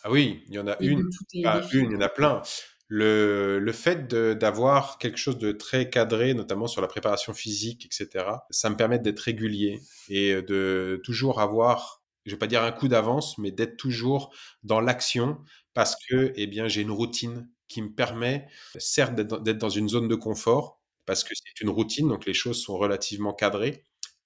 [0.03, 1.09] Ah oui, il y en a et une,
[1.43, 2.43] pas défis une, il y en a plein.
[2.89, 8.45] Le, le fait d'avoir quelque chose de très cadré, notamment sur la préparation physique, etc.,
[8.51, 12.87] ça me permet d'être régulier et de toujours avoir, je vais pas dire un coup
[12.87, 15.39] d'avance, mais d'être toujours dans l'action
[15.75, 18.47] parce que, eh bien, j'ai une routine qui me permet,
[18.79, 22.63] certes, d'être dans une zone de confort parce que c'est une routine, donc les choses
[22.63, 23.83] sont relativement cadrées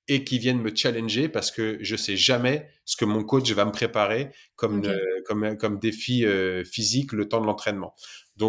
[0.09, 3.65] et qui viennent me challenger parce que je sais jamais ce que mon coach va
[3.65, 7.95] me préparer comme, euh, comme, comme défi euh, physique le temps de l'entraînement.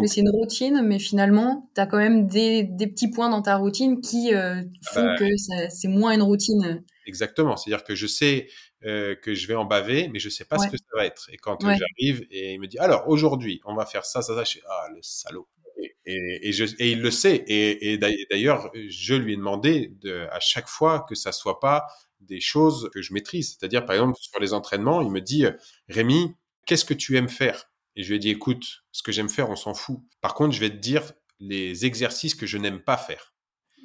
[0.00, 3.42] Donc, c'est une routine, mais finalement, tu as quand même des, des petits points dans
[3.42, 5.26] ta routine qui euh, font bah, que
[5.68, 6.82] c'est moins une routine.
[7.06, 7.56] exactement.
[7.56, 8.48] C'est-à-dire que je sais
[8.84, 11.28] euh, que je vais en baver, mais je sais pas ce que ça va être.
[11.30, 14.22] Et quand euh, ouais, j'arrive et il me dit, alors aujourd'hui, on va faire ça,
[14.22, 15.48] ça, ça, je fais, ah, le salaud.
[15.76, 17.44] Et, et, et je, et il le sait.
[17.46, 17.98] Et,
[18.30, 21.86] d'ailleurs, je lui ai demandé de, à chaque fois que ça soit pas
[22.20, 23.56] des choses que je maîtrise.
[23.58, 25.44] C'est-à-dire, par exemple, sur les entraînements, il me dit,
[25.88, 26.34] Rémi,
[26.66, 27.71] qu'est-ce que tu aimes faire?
[27.96, 30.00] Et je lui ai dit, écoute, ce que j'aime faire, on s'en fout.
[30.20, 33.34] Par contre, je vais te dire les exercices que je n'aime pas faire.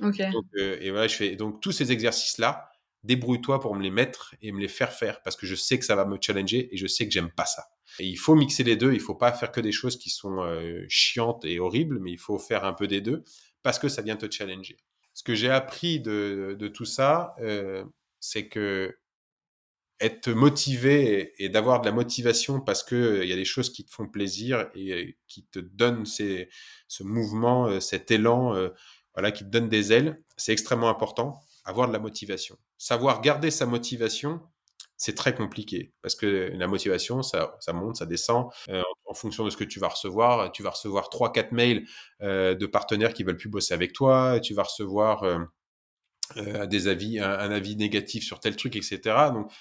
[0.02, 2.70] ok, Donc, euh, et voilà, je fais donc tous ces exercices-là,
[3.04, 5.86] débrouille-toi pour me les mettre et me les faire faire parce que je sais que
[5.86, 7.66] ça va me challenger et je sais que j'aime pas ça.
[8.00, 8.94] Et il faut mixer les deux.
[8.94, 12.18] Il faut pas faire que des choses qui sont euh, chiantes et horribles, mais il
[12.20, 13.24] faut faire un peu des deux
[13.64, 14.78] parce que ça vient te challenger.
[15.14, 17.84] Ce que j'ai appris de, de tout ça, euh,
[18.20, 18.96] c'est que
[20.00, 23.72] être motivé et, d'avoir de la motivation parce que euh, il y a des choses
[23.72, 26.48] qui te font plaisir et euh, qui te donnent ce
[27.02, 28.54] mouvement, euh, cet élan,
[29.14, 31.42] voilà, qui te donne des ailes, c'est extrêmement important.
[31.66, 34.42] Avoir de la motivation, savoir garder sa motivation,
[34.96, 39.58] c'est très compliqué parce que la motivation, ça, monte, ça descend en, fonction de ce
[39.58, 40.52] que tu vas recevoir.
[40.52, 41.86] Tu vas recevoir trois, quatre mails
[42.22, 44.40] de partenaires qui veulent plus bosser avec toi.
[44.40, 45.26] Tu vas recevoir
[46.36, 49.00] des avis, un, avis négatif sur tel truc, etc.
[49.34, 49.52] Donc,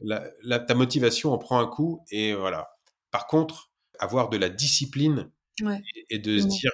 [0.00, 2.70] la, ta motivation en prend un coup et voilà.
[3.10, 5.30] Par contre, avoir de la discipline
[6.10, 6.70] et, de se dire,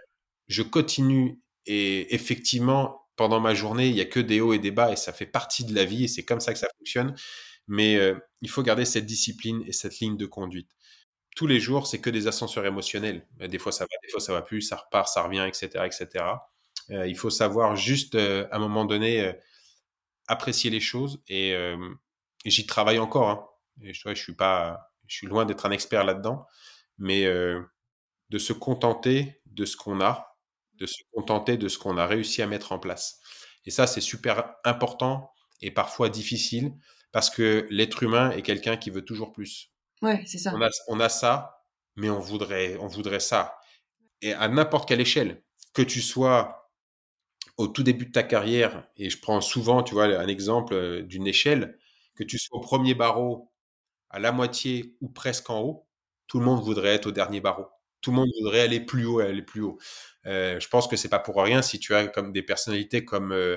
[0.49, 4.71] je continue et effectivement, pendant ma journée, il y a que des hauts et des
[4.71, 7.15] bas et ça fait partie de la vie et c'est comme ça que ça fonctionne.
[7.67, 10.71] Mais euh, il faut garder cette discipline et cette ligne de conduite.
[11.35, 13.27] Tous les jours, c'est que des ascenseurs émotionnels.
[13.39, 16.25] Des fois, ça va, des fois, ça va plus, ça repart, ça revient, etc., etc.
[16.91, 19.33] Euh, il faut savoir juste, euh, à un moment donné,
[20.29, 21.55] apprécier les choses et,
[22.51, 23.29] j'y travaille encore.
[23.31, 23.47] Hein.
[23.83, 26.47] Et je, je suis pas, je suis loin d'être un expert là-dedans,
[26.99, 30.37] mais de se contenter de ce qu'on a,
[30.75, 33.21] de se contenter de ce qu'on a réussi à mettre en place.
[33.65, 35.31] Et ça, c'est super important
[35.61, 36.73] et parfois difficile
[37.13, 39.71] parce que l'être humain est quelqu'un qui veut toujours plus.
[40.03, 40.53] Ouais, c'est ça.
[40.55, 41.63] On a, on a ça,
[41.97, 43.57] mais on voudrait, on voudrait ça.
[44.21, 46.71] Et à n'importe quelle échelle, que tu sois
[47.57, 51.03] au tout début de ta carrière, et je prends souvent, tu vois, un exemple euh,
[51.03, 51.79] d'une échelle,
[52.15, 53.51] que tu sois au premier barreau,
[54.11, 55.89] à la moitié ou presque en haut,
[56.27, 57.67] tout le monde voudrait être au dernier barreau.
[58.01, 59.79] Tout le monde voudrait aller plus haut et aller plus haut.
[60.27, 63.33] Euh, je pense que c'est pas pour rien si tu as comme des personnalités comme
[63.33, 63.57] euh,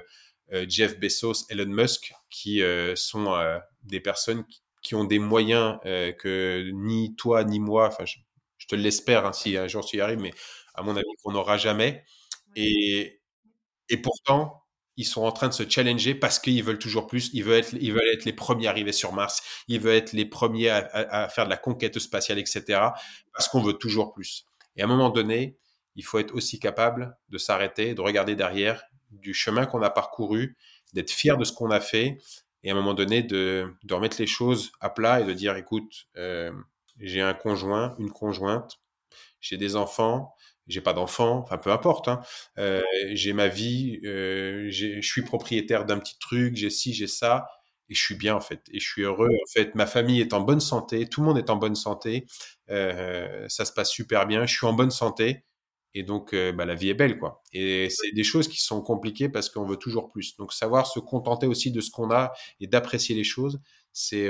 [0.54, 2.62] euh, Jeff Bezos, Elon Musk, qui
[2.96, 3.38] sont
[3.84, 4.46] des personnes
[4.82, 9.58] qui, ont des moyens que ni toi ni moi, enfin je, te l'espère hein, si
[9.58, 10.34] un jour tu y arrives, mais
[10.74, 12.04] à mon avis qu'on n'aura jamais.
[12.56, 13.22] Et,
[13.90, 14.64] et pourtant,
[14.98, 17.30] ils sont en train de se challenger parce qu'ils veulent toujours plus.
[17.34, 19.42] Ils veulent être, les premiers arrivés sur Mars.
[19.68, 22.64] Ils veulent être les premiers à, faire de la conquête spatiale, etc.
[23.34, 24.46] Parce qu'on veut toujours plus.
[24.76, 25.58] Et à un moment donné,
[25.96, 30.58] il faut être aussi capable de s'arrêter, de regarder derrière du chemin qu'on a parcouru,
[30.94, 32.18] d'être fier de ce qu'on a fait
[32.64, 35.56] et à un moment donné de, de, remettre les choses à plat et de dire
[35.56, 36.52] écoute, euh,
[37.00, 38.80] j'ai un conjoint, une conjointe,
[39.40, 40.34] j'ai des enfants,
[40.68, 42.22] j'ai pas d'enfants, enfin peu importe, hein,
[42.60, 42.82] euh,
[43.14, 47.48] j'ai ma vie, euh, je suis propriétaire d'un petit truc, j'ai ci, j'ai ça,
[47.90, 49.76] et je suis bien en fait, et je suis heureux en fait.
[49.76, 52.26] Ma famille est en bonne santé, tout le monde est en bonne santé,
[52.70, 55.44] euh, ça se passe super bien, je suis en bonne santé,
[55.94, 57.42] et donc, bah, la vie est belle, quoi.
[57.54, 60.36] Et c'est des choses qui sont compliquées parce qu'on veut toujours plus.
[60.38, 63.60] Donc, savoir se contenter aussi de ce qu'on a et d'apprécier les choses,
[63.94, 64.28] c'est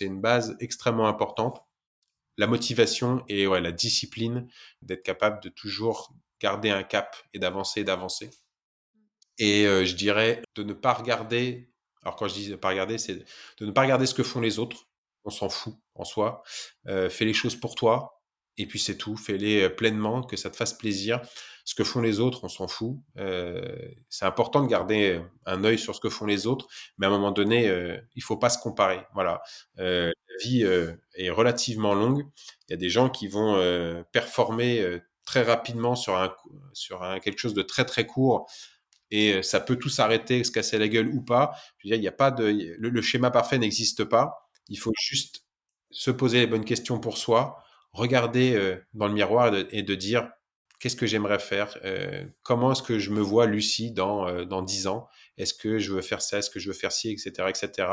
[0.00, 1.62] une base extrêmement importante.
[2.40, 4.48] La motivation et ouais, la discipline
[4.80, 8.30] d'être capable de toujours garder un cap et d'avancer, d'avancer.
[9.38, 11.70] Et euh, je dirais de ne pas regarder.
[12.02, 13.16] Alors, quand je dis ne pas regarder, c'est
[13.58, 14.88] de ne pas regarder ce que font les autres.
[15.24, 16.42] On s'en fout en soi.
[16.86, 18.20] fais les choses pour toi
[18.60, 19.16] et puis c'est tout.
[19.16, 21.20] Fais-les euh, pleinement, que ça te fasse plaisir.
[21.64, 22.96] Ce que font les autres, on s'en fout.
[23.16, 23.76] Euh,
[24.10, 26.66] c'est important de garder euh, un œil sur ce que font les autres,
[26.98, 29.00] mais à un moment donné, il il faut pas se comparer.
[29.14, 29.42] Voilà,
[30.40, 30.62] vie
[31.14, 32.24] est relativement longue.
[32.68, 33.56] Il y a des gens qui vont
[34.12, 36.34] performer très rapidement sur un
[36.72, 38.50] sur un, quelque chose de très très court
[39.10, 41.52] et ça peut tout s'arrêter, se casser la gueule ou pas.
[41.84, 42.44] Il y a pas de
[42.78, 44.48] le schéma parfait n'existe pas.
[44.68, 45.44] Il faut juste
[45.90, 50.30] se poser les bonnes questions pour soi, regarder euh, dans le miroir et de, dire
[50.78, 54.62] qu'est-ce que j'aimerais faire euh, Comment est-ce que je me vois Lucie dans euh, dans
[54.62, 55.08] dix ans?
[55.36, 56.38] Est-ce que je veux faire ça?
[56.38, 57.88] Est-ce que je veux faire ci, etc., etc.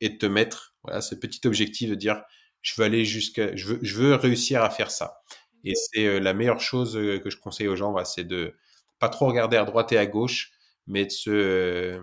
[0.00, 2.22] Et de te mettre voilà ce petit objectif de dire
[2.62, 5.20] je veux aller jusqu'à je veux je veux réussir à faire ça.
[5.64, 8.54] Et c'est la meilleure chose que je conseille aux gens, voilà, c'est de
[9.00, 10.52] pas trop regarder à droite et à gauche,
[10.86, 12.00] mais de se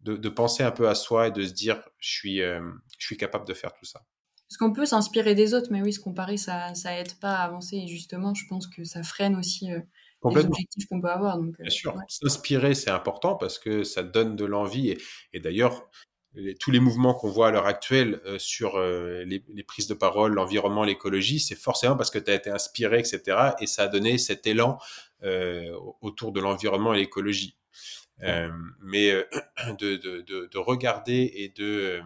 [0.00, 3.16] de, de penser un peu à soi et de se dire je suis je suis
[3.16, 4.02] capable de faire tout ça.
[4.50, 7.44] Parce qu'on peut s'inspirer des autres, mais oui, se comparer, ça, ça aide pas à
[7.44, 7.76] avancer.
[7.76, 9.78] Et justement, je pense que ça freine aussi euh,
[10.24, 11.38] les objectifs qu'on peut avoir.
[11.38, 14.96] Donc, euh, Bien sûr, s'inspirer, c'est important parce que ça donne de l'envie.
[15.32, 15.88] Et, d'ailleurs,
[16.60, 20.84] tous les mouvements qu'on voit à l'heure actuelle euh, sur les, prises de parole, l'environnement,
[20.84, 23.52] l'écologie, c'est forcément parce que tu as été inspiré, etc.
[23.60, 24.78] Et ça a donné cet élan
[26.00, 27.58] autour de l'environnement et l'écologie.
[28.18, 29.12] mais
[29.78, 32.00] de, de, de, regarder et de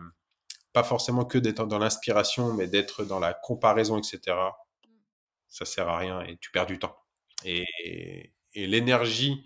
[0.73, 4.37] pas forcément que d'être dans l'inspiration, mais d'être dans la comparaison, etc.,
[5.55, 6.97] ça sert à rien et tu perds du temps.
[7.45, 9.45] Et, l'énergie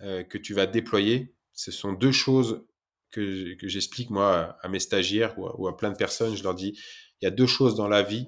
[0.00, 2.66] euh, que tu vas déployer, ce sont deux choses
[3.10, 6.36] que, j'explique moi à mes stagiaires ou à, plein de personnes.
[6.36, 6.78] Je leur dis,
[7.20, 8.26] il y a deux choses dans la vie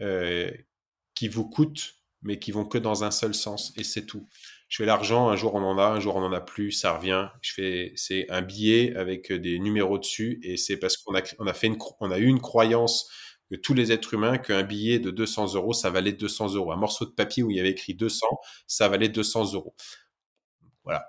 [0.00, 0.50] euh,
[1.14, 4.26] qui vous coûtent, mais qui vont que dans un seul sens, et c'est tout
[4.70, 6.96] je fais l'argent, un jour on en a, un jour on en a plus, ça
[6.96, 7.28] revient.
[7.42, 11.72] Je fais, c'est un billet avec des numéros dessus et c'est parce qu'on a, fait
[11.98, 13.10] on a eu une croyance
[13.50, 16.70] que tous les êtres humains qu'un billet de 200 euros, ça valait 200 euros.
[16.70, 18.24] Un morceau de papier où il y avait écrit 200,
[18.68, 19.74] ça valait 200 euros.
[20.84, 21.04] Voilà.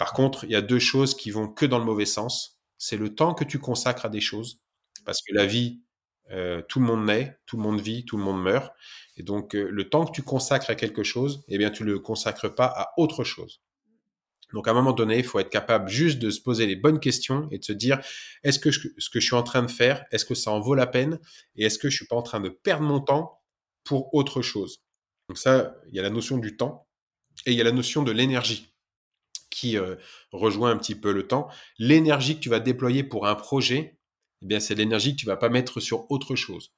[0.00, 2.58] Par contre, il y a deux choses qui vont que dans le mauvais sens.
[2.78, 4.62] C'est le temps que tu consacres à des choses.
[5.04, 5.82] Parce que la vie,
[6.30, 8.72] euh, tout le monde naît, tout le monde vit, tout le monde meurt.
[9.18, 11.90] Et donc, euh, le temps que tu consacres à quelque chose, eh bien, tu ne
[11.90, 13.60] le consacres pas à autre chose.
[14.54, 16.98] Donc à un moment donné, il faut être capable juste de se poser les bonnes
[16.98, 18.00] questions et de se dire
[18.42, 20.74] est-ce que ce que je suis en train de faire, est-ce que ça en vaut
[20.74, 21.20] la peine
[21.56, 23.42] et est-ce que je suis pas en train de perdre mon temps
[23.84, 24.82] pour autre chose?
[25.28, 26.88] Donc ça, il y a la notion du temps
[27.46, 28.69] et il y a la notion de l'énergie
[29.50, 29.96] qui euh,
[30.32, 31.48] rejoint un petit peu le temps.
[31.78, 33.98] L'énergie que tu vas déployer pour un projet,
[34.42, 36.72] eh bien c'est l'énergie que tu vas pas mettre sur autre chose.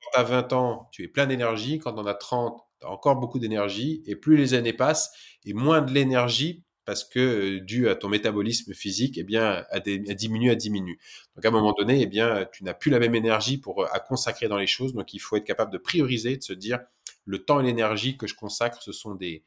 [0.00, 2.90] Quand tu as 20 ans, tu es plein d'énergie, quand on a 30, tu as
[2.90, 5.10] encore beaucoup d'énergie et plus les années passent
[5.44, 9.80] et moins de l'énergie parce que euh, dû à ton métabolisme physique, eh bien, a,
[9.80, 10.98] diminué, a diminué.
[11.36, 13.86] Donc à un moment donné, eh bien, tu n'as plus la même énergie pour euh,
[13.92, 14.94] à consacrer dans les choses.
[14.94, 16.78] Donc il faut être capable de prioriser, de se dire
[17.26, 19.44] le temps et l'énergie que je consacre, ce sont des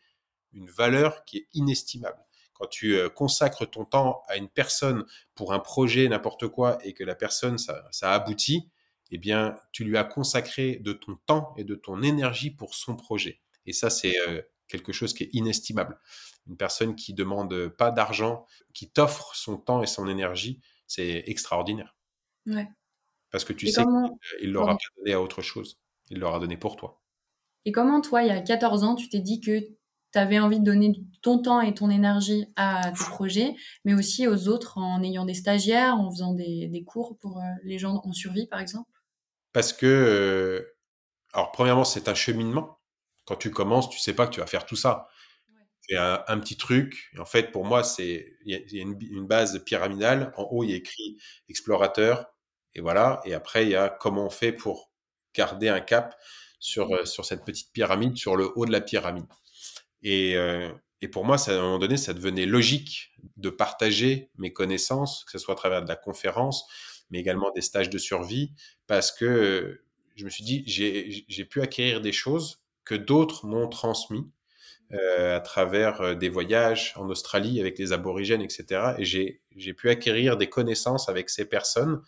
[0.53, 2.19] une valeur qui est inestimable.
[2.62, 6.93] Quand tu euh, consacres ton temps à une personne pour un projet, n'importe quoi, et
[6.93, 8.69] que la personne ça, ça aboutit,
[9.10, 12.95] eh bien, tu lui as consacré de ton temps et de ton énergie pour son
[12.95, 13.41] projet.
[13.65, 14.13] Et ça, c'est
[14.67, 16.00] quelque chose qui est inestimable.
[16.47, 21.97] Une personne qui demande pas d'argent, qui t'offre son temps et son énergie, c'est extraordinaire.
[22.45, 22.67] Ouais.
[23.32, 23.84] Parce que tu sais
[24.39, 25.80] qu'il l'aura pas donné à autre chose.
[26.12, 27.02] Il l'aura donné pour toi.
[27.65, 29.62] Et comment toi, il y a 14 ans, tu t'es dit que
[30.12, 34.28] tu avais envie de donner ton temps et ton énergie à tes projets, mais aussi
[34.28, 38.12] aux autres en ayant des stagiaires, en faisant des, cours pour euh, les gens en
[38.12, 38.89] survie, par exemple?
[39.54, 40.78] Parce que, euh,
[41.34, 42.80] alors premièrement, c'est un cheminement.
[43.26, 45.08] Quand tu commences, tu sais pas que tu vas faire tout ça.
[45.82, 47.12] C'est un, un, petit truc.
[47.17, 50.34] en fait, pour moi, c'est il y a, une, base pyramidale.
[50.38, 51.17] En haut, il y a écrit
[51.50, 52.28] explorateur,
[52.76, 53.21] et voilà.
[53.26, 54.91] Et après, il y a comment on fait pour
[55.34, 56.15] garder un cap
[56.60, 59.26] sur euh, sur cette petite pyramide, sur le haut de la pyramide.
[60.03, 64.53] Et euh, et pour moi, à un moment donné, ça devenait logique de partager mes
[64.53, 66.67] connaissances, que ce soit à travers de la conférence,
[67.09, 68.53] mais également des stages de survie,
[68.85, 69.81] parce que
[70.15, 74.29] je me suis dit, j'ai pu acquérir des choses que d'autres m'ont transmis
[74.91, 78.93] euh, à travers euh, des voyages en Australie avec les aborigènes, etc.
[78.99, 82.01] Et j'ai pu acquérir des connaissances avec ces personnes.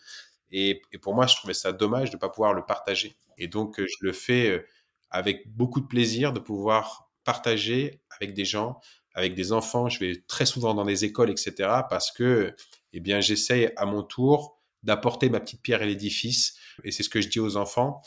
[0.50, 3.16] Et, et, pour moi, je trouvais ça dommage de ne pas pouvoir le partager.
[3.38, 4.64] Et donc, je le fais
[5.10, 8.80] avec beaucoup de plaisir de pouvoir partager avec des gens,
[9.14, 9.88] avec des enfants.
[9.88, 11.52] Je vais très souvent dans des écoles, etc.
[11.88, 12.54] Parce que,
[12.92, 16.56] eh bien, j'essaye à mon tour d'apporter ma petite pierre à l'édifice.
[16.84, 18.02] Et c'est ce que je dis aux enfants.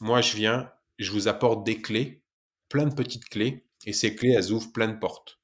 [0.00, 2.22] Moi, je viens, je vous apporte des clés,
[2.68, 5.40] plein de petites clés, et ces clés, elles ouvrent plein de portes.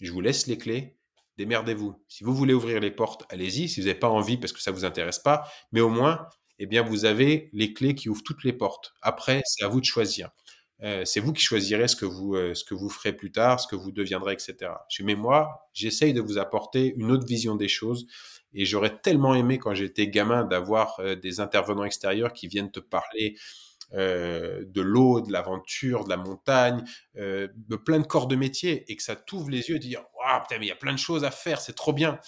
[0.00, 0.96] Je vous laisse les clés,
[1.36, 2.00] démerdez-vous.
[2.08, 3.68] Si vous voulez ouvrir les portes, allez-y.
[3.68, 6.66] Si vous n'avez pas envie parce que ça vous intéresse pas, mais au moins, eh
[6.66, 8.94] bien, vous avez les clés qui ouvrent toutes les portes.
[9.02, 10.30] Après, c'est à vous de choisir.
[10.84, 13.58] Euh, c'est vous qui choisirez ce que vous euh, ce que vous ferez plus tard,
[13.58, 14.72] ce que vous deviendrez, etc.
[15.00, 18.06] Mais moi, j'essaye de vous apporter une autre vision des choses.
[18.54, 22.80] Et j'aurais tellement aimé quand j'étais gamin d'avoir euh, des intervenants extérieurs qui viennent te
[22.80, 23.36] parler
[23.90, 29.02] de l'eau, de l'aventure, de la montagne, de plein de corps de métier, et que
[29.02, 31.24] ça t'ouvre les yeux et dire waouh putain mais il y a plein de choses
[31.24, 32.18] à faire, c'est trop bien.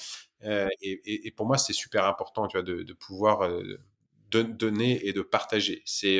[0.42, 3.46] Et, pour moi c'est super important de, pouvoir
[4.30, 5.82] donner et de partager.
[5.84, 6.18] C'est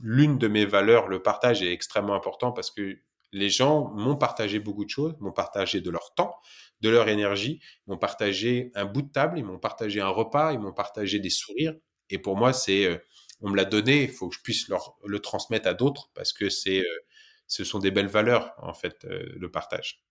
[0.00, 1.08] l'une de mes valeurs.
[1.08, 2.98] Le partage est extrêmement important parce que
[3.32, 6.34] les gens m'ont partagé beaucoup de choses, m'ont partagé de leur temps,
[6.80, 10.58] de leur énergie, m'ont partagé un bout de table, ils m'ont partagé un repas, ils
[10.58, 11.74] m'ont partagé des sourires.
[12.08, 13.00] Et pour moi, c'est
[13.40, 16.32] on me l'a donné, il faut que je puisse leur, le transmettre à d'autres parce
[16.32, 16.98] que c'est, euh,
[17.46, 20.02] ce sont des belles valeurs, en fait, euh, le partage.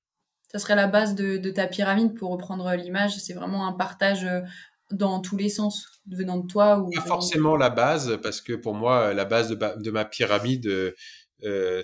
[0.51, 3.17] Ça serait la base de, ta pyramide pour reprendre l'image.
[3.17, 4.41] C'est vraiment un partage euh,
[4.91, 8.73] dans tous les sens, venant de toi ou Pas forcément la base, parce que pour
[8.73, 10.95] moi, la base de, ma pyramide,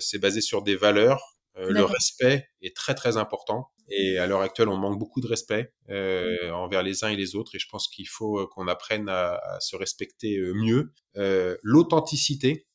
[0.00, 1.38] c'est basé sur des valeurs.
[1.56, 3.70] le respect est très très important.
[3.88, 7.36] Et à l'heure actuelle, on manque beaucoup de respect euh, envers les uns et les
[7.36, 7.54] autres.
[7.54, 10.92] Et je pense qu'il faut euh, qu'on apprenne à, à, se respecter euh, mieux.
[11.16, 12.66] Euh, L'authenticité.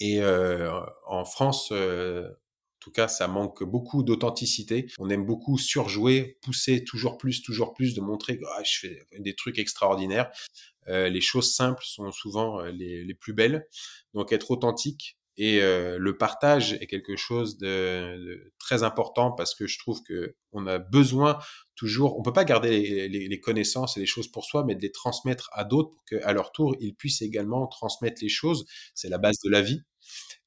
[0.00, 0.70] Et euh,
[1.06, 2.28] en France, euh,
[2.84, 4.86] tout cas, ça manque beaucoup d'authenticité.
[4.98, 9.06] On aime beaucoup surjouer, pousser toujours plus, toujours plus, de montrer que ah, je fais
[9.18, 10.30] des trucs extraordinaires.
[10.86, 13.66] les choses simples sont souvent les, les, plus belles.
[14.12, 19.66] Donc être authentique, et euh, le partage est quelque chose de, très important parce que
[19.66, 21.38] je trouve que on a besoin
[21.74, 24.82] toujours, on peut pas garder les, les, connaissances et les choses pour soi, mais de
[24.82, 28.64] les transmettre à d'autres pour qu'à leur tour, ils puissent également transmettre les choses.
[28.94, 29.82] C'est la base de la vie.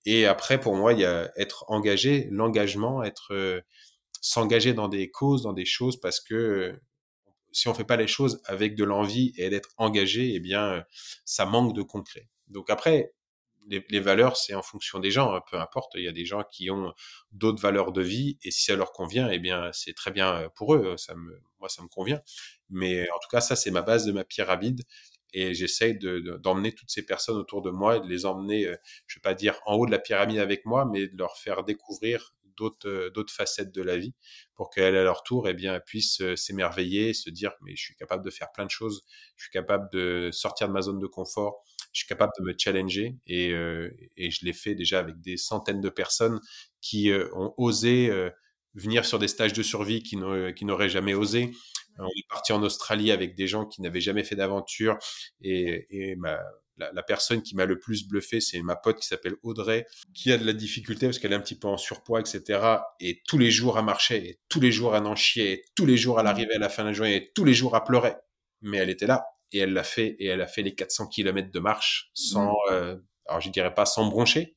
[0.10, 3.60] Et après, pour moi, il y a être engagé, l'engagement, être euh,
[4.22, 6.80] s'engager dans des causes, dans des choses, parce que
[7.52, 10.86] si on fait pas les choses avec de l'envie et d'être engagé, eh bien,
[11.26, 12.30] ça manque de concret.
[12.48, 13.12] Donc après,
[13.68, 15.92] les, valeurs, c'est en fonction des gens, hein, peu importe.
[15.96, 16.94] Il y a des gens qui ont
[17.34, 20.50] d'autres valeurs de vie, et si ça leur convient, eh bien, c'est très bien euh,
[20.56, 20.96] pour eux.
[21.60, 22.22] Moi, ça me convient.
[22.70, 24.84] Mais en tout cas, ça, c'est ma base de ma pyramide,
[25.40, 28.76] et j'essaye d'emmener toutes ces personnes autour de moi et de les emmener, euh,
[29.06, 31.64] je vais pas dire en haut de la pyramide avec moi, mais de leur faire
[31.64, 34.16] découvrir d'autres d'autres facettes de la vie
[34.56, 38.26] pour qu'elles à leur tour eh bien puissent s'émerveiller se dire mais je suis capable
[38.26, 41.64] de faire plein de choses je suis capable de sortir de ma zone de confort
[41.94, 45.82] je suis capable de me challenger et, et je l'ai fait déjà avec des centaines
[45.82, 46.40] de personnes
[46.82, 48.10] qui ont osé
[48.78, 51.52] venir sur des stages de survie qui n'auraient jamais osé.
[52.00, 54.98] On est parti en Australie avec des gens qui n'avaient jamais fait d'aventure
[55.42, 56.40] et, et ma,
[56.78, 60.38] la, personne qui m'a le plus bluffé, c'est ma pote qui s'appelle Audrey, qui a
[60.38, 62.78] de la difficulté parce qu'elle est un petit peu en surpoids, etc.
[63.00, 65.86] Et tous les jours à marcher, et tous les jours à n'en chier, et tous
[65.86, 67.84] les jours à l'arrivée à la fin de la journée, et tous les jours à
[67.84, 68.16] pleurer.
[68.62, 71.52] Mais elle était là et elle l'a fait et elle a fait les 400 km
[71.52, 74.57] de marche sans, euh, alors je dirais pas sans broncher,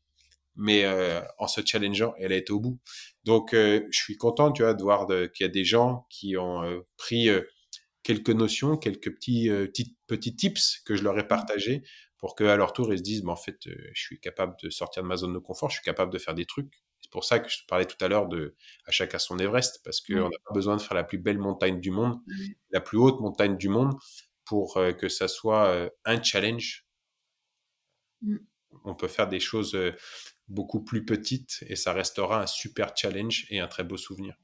[0.57, 2.79] mais euh, en se challengeant, elle a été au bout.
[3.25, 6.37] Donc, euh, je suis content, tu vois, de voir qu'il y a des gens qui
[6.37, 7.29] ont euh, pris
[8.03, 11.83] quelques notions, quelques petits, petits, petits tips que je leur ai partagés
[12.19, 15.03] pour qu'à leur tour, ils se disent, mais en fait, je suis capable de sortir
[15.03, 16.73] de ma zone de confort, je suis capable de faire des trucs.
[17.01, 19.81] C'est pour ça que je te parlais tout à l'heure de à chacun son Everest,
[19.85, 22.19] parce qu'on n'a pas besoin de faire la plus belle montagne du monde,
[22.71, 23.95] la plus haute montagne du monde,
[24.45, 26.87] pour que ça soit un challenge.
[28.21, 28.37] Mmh.
[28.85, 29.75] On peut faire des choses
[30.51, 34.35] beaucoup plus petite et ça restera un super challenge et un très beau souvenir.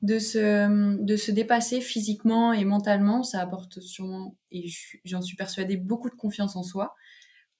[0.00, 4.66] De se, de se dépasser physiquement et mentalement, ça apporte sûrement, et
[5.04, 6.94] j'en suis persuadée, beaucoup de confiance en soi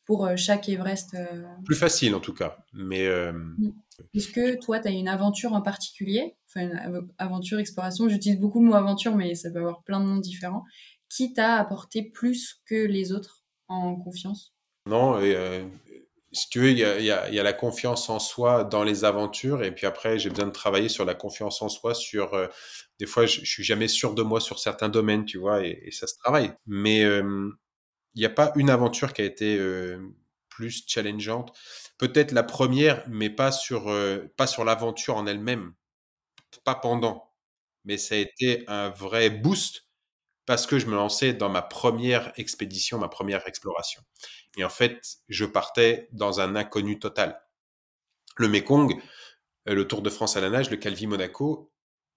[0.06, 1.14] pour euh, chaque Everest.
[1.14, 1.44] Euh.
[1.66, 2.56] Plus facile en tout cas.
[2.72, 3.72] Mais euh, mm.
[4.14, 8.60] Est-ce que toi, tu as une aventure en particulier, enfin une aventure, exploration, j'utilise beaucoup
[8.62, 10.64] le mot aventure, mais ça peut avoir plein de noms différents,
[11.10, 14.54] qui t'a apporté plus que les autres en confiance?
[14.86, 15.36] Non, et,
[16.32, 19.64] si tu veux, il y a, y a, la confiance en soi dans les aventures,
[19.64, 21.94] et puis après, j'ai besoin de travailler sur la confiance en soi.
[21.94, 22.46] Sur euh,
[22.98, 25.90] des fois, je, je, suis jamais sûr de moi sur certains domaines, tu vois, et,
[25.90, 26.52] ça se travaille.
[26.66, 27.50] Mais euh,
[28.14, 29.98] il n'y a pas une aventure qui a été euh,
[30.48, 31.56] plus challengeante.
[31.98, 33.92] Peut-être la première, mais pas sur
[34.36, 35.74] pas sur l'aventure en elle-même,
[36.64, 37.32] pas pendant.
[37.84, 39.89] Mais ça a été un vrai boost
[40.50, 44.02] parce que je me lançais dans ma première expédition, ma première exploration.
[44.56, 47.40] Et en fait, je partais dans un inconnu total.
[48.36, 49.00] Le Mekong,
[49.68, 51.70] euh, le Tour de France à la nage, le Calvi Monaco,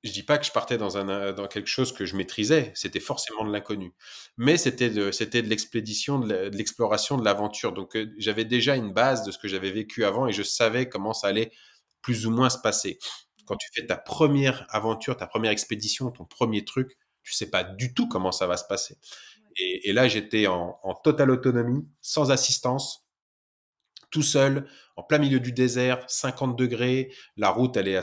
[0.04, 1.04] je dis pas que je partais dans,
[1.34, 3.94] dans quelque chose que je maîtrisais, c'était forcément de l'inconnu.
[4.38, 7.72] Mais c'était de, c'était de l'expédition, de l'exploration, de l'aventure.
[7.72, 10.90] Donc euh, j'avais déjà une base de ce que j'avais vécu avant et je savais
[10.90, 11.52] comment ça allait
[12.02, 12.98] plus ou moins se passer.
[13.46, 17.64] Quand tu fais ta première aventure, ta première expédition, ton premier truc, tu sais pas
[17.64, 18.98] du tout comment ça va se passer.
[19.56, 23.06] Et, là, j'étais en, totale autonomie, sans assistance,
[24.10, 27.12] tout seul, en plein milieu du désert, 50 degrés.
[27.38, 28.00] La route, elle est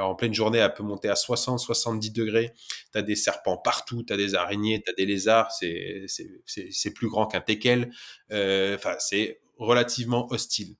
[0.00, 2.52] en pleine journée, elle peut monter à 60, 70 degrés.
[2.92, 5.52] Tu as des serpents partout, tu as des araignées, tu as des lézards.
[5.52, 7.92] C'est plus grand qu'un teckel.
[8.32, 10.76] Euh, enfin, c'est relativement hostile.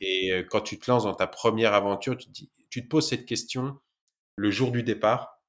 [0.00, 3.26] Et euh, quand tu te lances dans ta première aventure, tu tu te poses cette
[3.26, 3.80] question
[4.36, 5.39] le jour du départ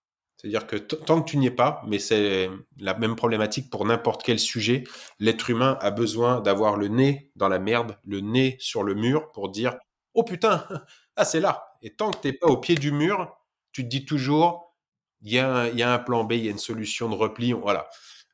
[0.42, 4.24] c'est-à-dire que tant que tu n'y es pas, mais c'est la même problématique pour n'importe
[4.24, 4.86] quel sujet,
[5.20, 9.32] l'être humain a besoin d'avoir le nez dans la merde, le nez sur le mur
[9.34, 9.78] pour dire
[10.16, 10.66] Oh putain,
[11.16, 11.76] ah c'est là.
[11.84, 13.38] Et tant que tu n'es pas au pied du mur,
[13.72, 14.76] tu te dis toujours
[15.22, 17.52] il y, a un, plan B, il y a une solution de repli.
[17.52, 17.88] Voilà.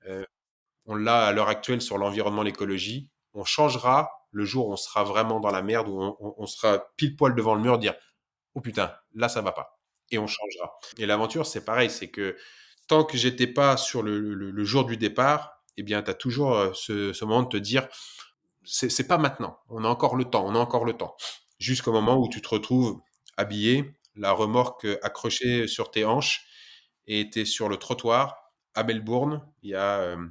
[0.08, 0.24] Euh,
[0.86, 3.12] on l'a à l'heure actuelle sur l'environnement, l'écologie.
[3.34, 7.18] On changera le jour où on sera vraiment dans la merde, où on, sera pile
[7.18, 7.96] poil devant le mur, dire
[8.56, 9.77] Oh putain, là ça va pas
[10.12, 10.74] et on changera.
[10.98, 12.38] Et l'aventure, c'est pareil, c'est que
[12.88, 16.72] tant que j'étais pas sur le, jour du départ, eh bien, tu as toujours euh,
[16.74, 17.88] ce, moment de te dire,
[18.64, 21.16] c'est pas maintenant, on a encore le temps, on a encore le temps.
[21.60, 23.00] Jusqu'au moment où tu te retrouves
[23.38, 26.46] habillé, la remorque accrochée sur tes hanches,
[27.08, 29.42] et tu es sur le trottoir à Melbourne.
[29.64, 30.26] Il y a euh,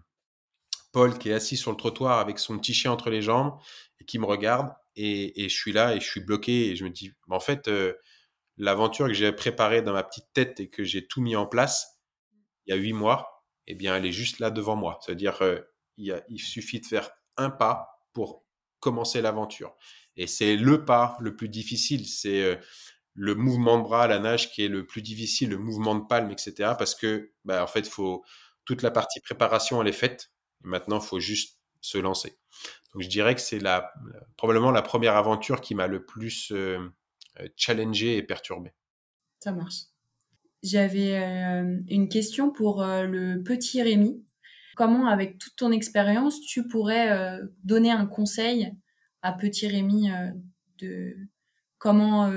[0.92, 3.58] Paul qui est assis sur le trottoir avec son petit chien entre les jambes
[4.00, 4.70] et qui me regarde.
[4.94, 7.94] Et, je suis là et je suis bloqué et je me dis, en fait, euh,
[8.58, 11.96] l'aventure que j'ai préparée dans ma petite tête et que j'ai tout mis en place
[12.66, 14.98] il y a huit mois, eh bien, elle est juste là devant moi.
[15.00, 15.60] C'est-à-dire, euh,
[15.96, 18.44] il, suffit de faire un pas pour
[18.80, 19.74] commencer l'aventure.
[20.16, 22.06] Et c'est le pas le plus difficile.
[22.06, 22.56] C'est euh,
[23.14, 26.30] le mouvement de bras la nage qui est le plus difficile, le mouvement de palme,
[26.30, 26.72] etc.
[26.78, 28.24] Parce que, bah, en fait, faut
[28.64, 30.32] toute la partie préparation, elle est faite.
[30.62, 32.36] maintenant, il faut juste se lancer.
[32.92, 33.92] Donc, je dirais que c'est la,
[34.36, 36.78] probablement la première aventure qui m'a le plus euh,
[37.56, 38.72] challenger et perturber.
[39.40, 39.84] Ça marche.
[40.62, 44.24] J'avais euh, une question pour euh, le petit Rémi.
[44.74, 48.74] Comment, avec toute ton expérience, tu pourrais donner un conseil
[49.22, 50.10] à petit Rémi
[50.78, 51.16] de
[51.78, 52.30] comment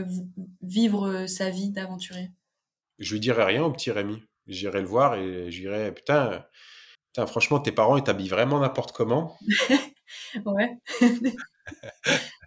[0.61, 2.31] vivre sa vie d'aventurier
[2.97, 4.23] Je lui dirais rien au petit Rémi.
[4.47, 6.45] J'irai le voir et je dirais putain,
[7.07, 9.37] putain, franchement, tes parents, ils t'habillent vraiment n'importe comment.
[10.45, 10.77] ouais.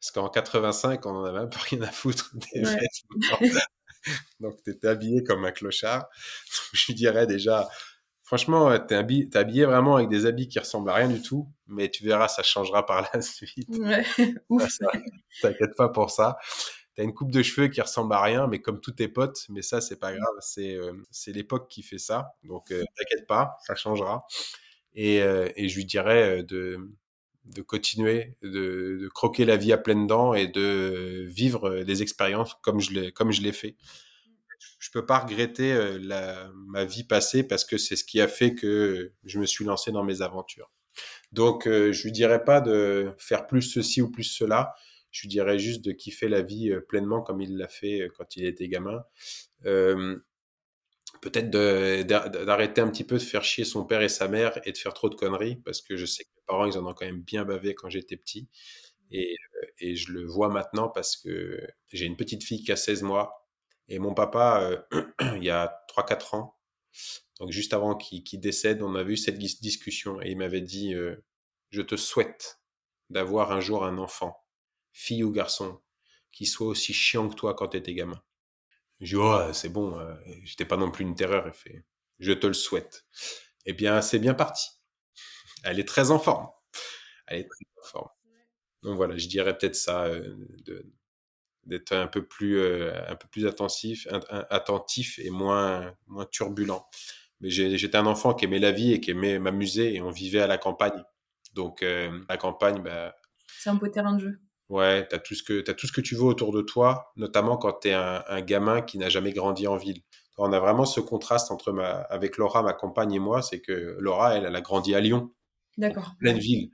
[0.00, 2.76] Parce qu'en 85, on en avait un peu rien à foutre des Ouais.
[2.76, 3.58] vêtements.
[4.40, 6.06] Donc, tu étais habillé comme un clochard.
[6.72, 7.68] Je lui dirais déjà,
[8.22, 11.90] franchement, tu es habillé, vraiment avec des habits qui ressemblent à rien du tout, mais
[11.90, 13.68] tu verras, ça changera par la suite.
[13.70, 14.04] Ouais.
[15.42, 16.36] T'inquiète pas pour ça.
[16.96, 19.62] T'as une coupe de cheveux qui ressemble à rien, mais comme tous tes potes, mais
[19.62, 22.34] ça, c'est pas grave, c'est euh, c'est l'époque qui fait ça.
[22.44, 24.24] Donc, euh, t'inquiète pas, ça changera.
[24.94, 26.78] Et, euh, et je lui dirais de,
[27.44, 32.80] de continuer, de, croquer la vie à pleines dents et de vivre des expériences comme
[32.80, 33.76] je l'ai comme je l'ai fait.
[34.78, 38.28] Je peux pas regretter euh, la, ma vie passée parce que c'est ce qui a
[38.28, 40.70] fait que je me suis lancé dans mes aventures.
[41.32, 44.74] Donc, euh, je lui dirais pas de faire plus ceci ou plus cela.
[45.14, 48.08] Je lui dirais juste de kiffer la vie euh, pleinement comme il l'a fait euh,
[48.16, 49.04] quand il était gamin.
[49.64, 50.18] Euh,
[51.20, 54.78] Peut-être d'arrêter un petit peu de faire chier son père et sa mère et de
[54.78, 57.06] faire trop de conneries parce que je sais que mes parents, ils en ont quand
[57.06, 58.48] même bien bavé quand j'étais petit.
[59.10, 61.60] Et, euh, et je le vois maintenant parce que
[61.92, 63.48] j'ai une petite fille qui a 16 mois
[63.88, 64.62] et mon papa,
[64.92, 65.02] euh,
[65.36, 66.56] il y a trois quatre ans,
[67.40, 70.94] donc juste avant qu'il décède, on avait eu cette dis- discussion et il m'avait dit
[70.94, 71.16] euh,
[71.70, 72.60] Je te souhaite
[73.10, 74.36] d'avoir un jour un enfant,
[74.92, 75.80] fille ou garçon,
[76.32, 78.22] qui soit aussi chiant que toi quand tu étais gamin.
[79.00, 80.14] Je dis Oh, c'est bon, euh,
[80.44, 81.50] j'étais pas non plus une terreur.
[82.18, 83.06] Je te le souhaite.
[83.66, 84.68] Eh bien, c'est bien parti.
[85.64, 86.48] Elle est très en forme.
[87.26, 88.08] Elle est très en forme.
[88.82, 90.36] Donc voilà, je dirais peut-être ça, euh,
[91.64, 94.06] d'être un peu plus, euh, un peu plus attentif,
[94.50, 96.86] attentif et moins, moins turbulent.
[97.40, 100.40] Mais j'étais un enfant qui aimait la vie et qui aimait m'amuser et on vivait
[100.40, 101.02] à la campagne.
[101.54, 103.14] Donc la campagne, bah,
[103.58, 104.40] C'est un beau terrain de jeu.
[104.68, 107.56] Ouais, t'as tout ce que t'as tout ce que tu veux autour de toi, notamment
[107.56, 110.02] quand t'es un, un gamin qui n'a jamais grandi en ville.
[110.36, 113.96] On a vraiment ce contraste entre ma, avec Laura, ma compagne et moi, c'est que
[114.00, 115.30] Laura, elle, elle a grandi à Lyon
[115.78, 116.14] D'accord.
[116.18, 116.70] pleine ville.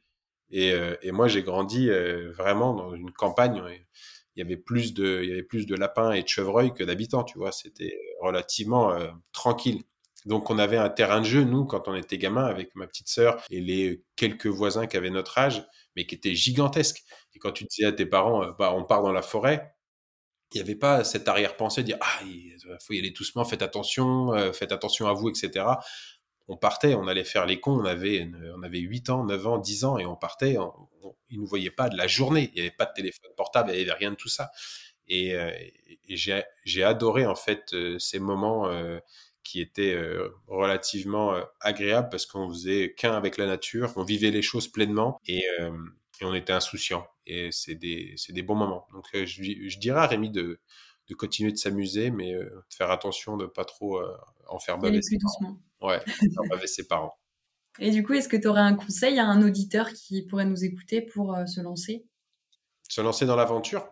[0.50, 3.62] Et, euh, et moi, j'ai grandi euh, vraiment dans une campagne.
[4.36, 6.84] Il y avait plus de, il y avait plus de lapins et de chevreuils que
[6.84, 7.52] d'habitants, tu vois.
[7.52, 9.82] C'était relativement euh, tranquille.
[10.26, 13.08] Donc, on avait un terrain de jeu, nous, quand on était gamin, avec ma petite
[13.08, 15.66] sœur et les quelques voisins qui avaient notre âge,
[15.96, 17.04] mais qui étaient gigantesques.
[17.34, 19.74] Et quand tu disais à tes parents, euh, bah, on part dans la forêt,
[20.52, 23.62] il n'y avait pas cette arrière-pensée de dire, ah, il faut y aller doucement, faites
[23.62, 25.64] attention, euh, faites attention à vous, etc
[26.50, 29.58] on partait, on allait faire les cons, on avait, on avait 8 ans, 9 ans,
[29.58, 30.72] 10 ans, et on partait, on,
[31.30, 33.70] ils ne nous voyaient pas de la journée, il n'y avait pas de téléphone portable,
[33.70, 34.50] il n'y avait rien de tout ça.
[35.06, 35.52] Et, euh,
[36.08, 38.98] j'ai adoré en fait euh, ces moments euh,
[39.50, 44.30] qui étaient euh, relativement euh, agréables parce qu'on faisait qu'un avec la nature, on vivait
[44.30, 45.72] les choses pleinement et, euh,
[46.20, 47.04] et on était insouciant.
[47.26, 48.86] Et c'est des, c'est des bons moments.
[48.92, 50.60] Donc euh, je, je dirais à Rémi de,
[51.08, 54.16] de continuer de s'amuser, mais euh, de faire attention de pas trop euh,
[54.48, 55.58] en faire baver plus doucement.
[55.80, 57.18] Ouais, faire baver ses parents.
[57.80, 60.64] Et du coup, est-ce que tu aurais un conseil à un auditeur qui pourrait nous
[60.64, 62.06] écouter pour euh, se lancer?
[62.88, 63.88] Se lancer dans l'aventure?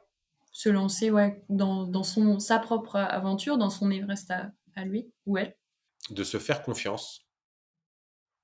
[0.53, 5.13] Se lancer ouais, dans, dans son, sa propre aventure, dans son Everest à, à lui
[6.11, 7.27] de se faire confiance.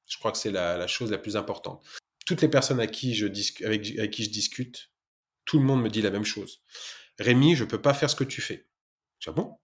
[0.09, 1.85] Je crois que c'est la, chose la plus importante.
[2.27, 3.27] Toutes les personnes à qui je
[3.65, 4.91] avec, qui je discute,
[5.45, 6.63] tout le monde me dit la même chose.
[7.19, 8.69] Rémi, je peux pas faire ce que tu fais.
[9.21, 9.59] Je dis, ah bon?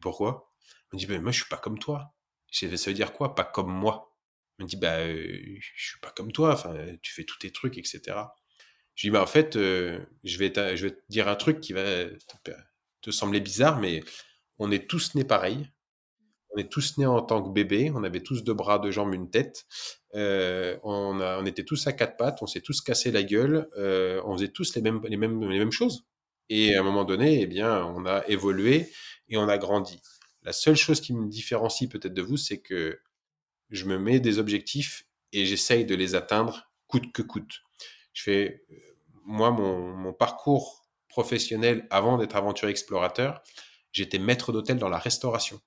[0.00, 0.52] Pourquoi?
[0.92, 2.14] Il me dit, ben, moi, je suis pas comme toi.
[2.50, 4.16] Ça veut dire quoi Pas comme moi?
[4.58, 6.52] Il me dit, bah, euh, je suis pas comme toi.
[6.52, 8.00] Enfin, tu fais tous tes trucs, etc.
[8.96, 12.04] Je dis, bah, en fait, euh, je, vais te, dire un truc qui va
[13.00, 14.02] te sembler bizarre, mais
[14.58, 15.70] on est tous nés pareils.
[16.52, 19.14] On est tous nés en tant que bébés, on avait tous deux bras, deux jambes,
[19.14, 19.66] une tête.
[20.14, 24.36] Euh, on, était tous à quatre pattes, on s'est tous cassé la gueule, euh, on
[24.36, 26.06] faisait tous les mêmes, les, mêmes, les mêmes choses.
[26.48, 28.90] Et à un moment donné, eh bien, on a évolué
[29.28, 30.00] et on a grandi.
[30.42, 32.98] La seule chose qui me différencie peut-être de vous, c'est que
[33.70, 37.60] je me mets des objectifs et j'essaye de les atteindre coûte que coûte.
[38.12, 38.64] Je fais,
[39.24, 43.42] moi, mon, mon parcours professionnel avant d'être aventurier explorateur,
[43.92, 45.60] j'étais maître d'hôtel dans la restauration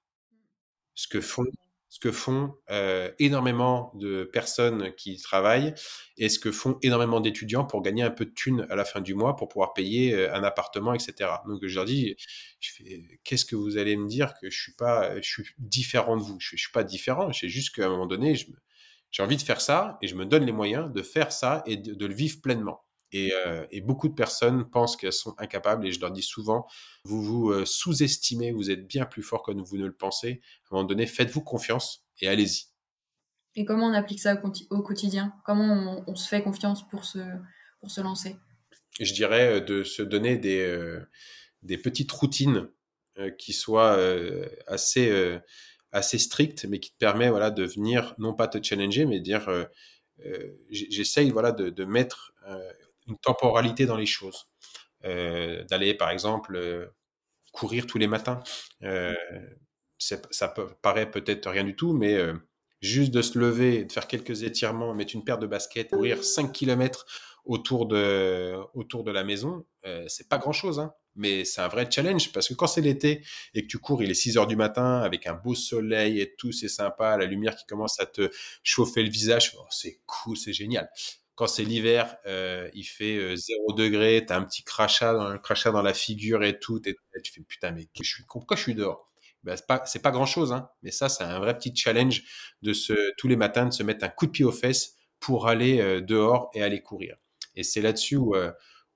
[0.96, 1.44] ce que font,
[1.90, 5.74] ce que font euh, énormément de personnes qui travaillent
[6.18, 9.00] et ce que font énormément d'étudiants pour gagner un peu de thunes à la fin
[9.02, 11.42] du mois pour pouvoir payer euh, un appartement, etc.
[11.48, 12.16] Donc je leur dis,
[12.60, 16.18] je fais, qu'est-ce que vous allez me dire que je suis pas, je suis différent
[16.18, 16.38] de vous?
[16.40, 17.32] Je, je suis pas différent.
[17.32, 18.36] C'est juste qu'à un moment donné,
[19.12, 21.78] j'ai envie de faire ça et je me donne les moyens de faire ça et
[21.78, 22.83] de le vivre pleinement.
[23.14, 26.66] Et, euh, et, beaucoup de personnes pensent qu'elles sont incapables et je leur dis souvent,
[27.04, 30.42] vous vous euh, sous-estimez, vous êtes bien plus fort que vous ne le pensez.
[30.64, 32.66] À un moment donné, faites-vous confiance et allez-y.
[33.56, 34.42] Et comment on applique ça
[34.72, 35.36] au, quotidien?
[35.46, 37.20] Comment on, on, se fait confiance pour se,
[37.80, 38.36] pour se lancer?
[39.00, 41.08] Je dirais de se donner des, euh,
[41.62, 42.68] des petites routines
[43.20, 45.40] euh, qui soient euh, assez,
[45.92, 49.52] assez strictes, mais qui te permettent voilà, de venir, non pas te challenger, mais dire,
[50.26, 52.72] euh, j'essaye voilà, de, de mettre euh,
[53.08, 54.48] une temporalité dans les choses.
[55.06, 56.88] euh, d'aller, par exemple, euh,
[57.54, 58.42] courir tous les matins.
[58.84, 59.14] Euh,
[59.98, 62.18] ça peut, paraît peut-être rien du tout, mais
[62.82, 66.52] juste de se lever, de faire quelques étirements, mettre une paire de baskets, courir 5
[66.52, 67.06] km
[67.46, 69.66] autour de, autour de la maison,
[70.08, 70.80] c'est pas grand-chose.
[70.80, 73.24] Hein mais c'est un vrai challenge parce que quand c'est l'été
[73.54, 76.36] et que tu cours, il est 6 heures du matin avec un beau soleil et
[76.36, 78.32] tout, c'est sympa, la lumière qui commence à te
[78.64, 80.90] chauffer le visage, oh, c'est cool, c'est génial.
[81.36, 85.94] Quand c'est l'hiver, euh, il fait euh, 0 degré, t'as un petit crachat dans, la
[85.94, 87.88] figure et tout, et tu fais putain, mais
[88.28, 89.10] pourquoi je suis dehors?
[89.44, 92.24] Ben, c'est pas, grand chose, hein, mais ça, c'est un vrai petit challenge
[92.62, 95.48] de se, tous les matins, de se mettre un coup de pied aux fesses pour
[95.48, 97.18] aller euh, dehors et aller courir.
[97.56, 98.52] Et c'est là-dessus où, euh,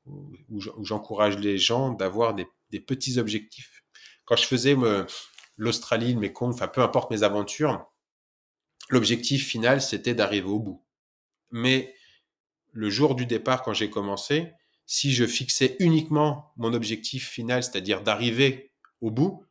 [0.06, 2.48] où, j'encourage les gens d'avoir des,
[2.80, 3.84] petits objectifs.
[4.26, 4.76] Quand je faisais
[5.58, 7.86] l'Australie, mes comptes, enfin peu importe mes aventures,
[8.90, 10.86] l'objectif final c'était d'arriver au bout.
[11.52, 11.94] Mais
[12.72, 14.52] le jour du départ, quand j'ai commencé,
[14.86, 19.44] si je fixais uniquement mon objectif final, c'est-à-dire d'arriver au bout,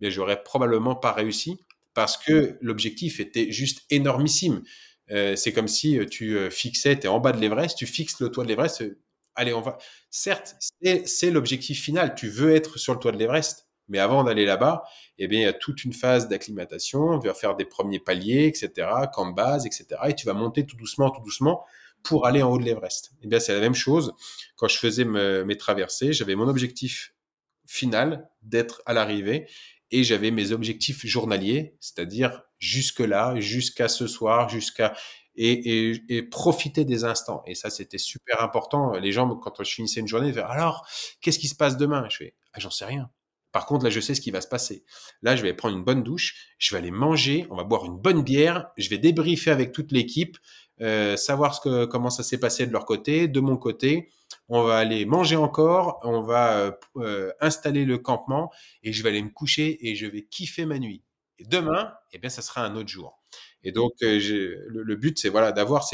[0.00, 1.58] mais j'aurais probablement pas réussi
[1.94, 4.62] parce que l'objectif était juste énormissime.
[5.10, 8.20] Euh, c'est comme si tu euh, fixais, tu es en bas de l'Everest, tu fixes
[8.20, 8.84] le toit de l'Everest,
[9.34, 9.78] allez, on va.
[10.10, 10.56] Certes,
[11.04, 12.14] c'est l'objectif final.
[12.14, 14.84] Tu veux être sur le toit de l'Everest, mais avant d'aller là-bas,
[15.18, 17.18] eh bien, il y a toute une phase d'acclimatation.
[17.18, 19.86] Tu vas faire des premiers paliers, etc., camp de base, etc.
[20.08, 21.64] Et tu vas monter tout doucement, tout doucement
[22.02, 23.12] pour aller en haut de l'Everest.
[23.22, 24.12] Eh bien, c'est la même chose.
[24.56, 27.14] Quand je faisais mes traversées, j'avais mon objectif
[27.66, 29.48] final d'être à l'arrivée
[29.90, 34.94] et j'avais mes objectifs journaliers, c'est-à-dire jusque là, jusqu'à ce soir, jusqu'à
[35.36, 37.42] et, profiter des instants.
[37.46, 38.92] Et ça, c'était super important.
[38.92, 40.86] Les gens, quand je finissais une journée, ils disaient alors,
[41.20, 42.06] qu'est-ce qui se passe demain?
[42.10, 43.10] Je fais, ah, j'en sais rien.
[43.52, 44.84] Par contre, là, je sais ce qui va se passer.
[45.22, 47.98] Là, je vais prendre une bonne douche, je vais aller manger, on va boire une
[47.98, 50.38] bonne bière, je vais débriefer avec toute l'équipe,
[50.80, 54.10] euh, savoir ce que, comment ça s'est passé de leur côté, de mon côté.
[54.48, 58.50] On va aller manger encore, on va euh, euh, installer le campement
[58.82, 61.02] et je vais aller me coucher et je vais kiffer ma nuit.
[61.38, 63.20] Et demain, eh bien, ça sera un autre jour.
[63.62, 65.86] Et donc, le, but, c'est voilà, d'avoir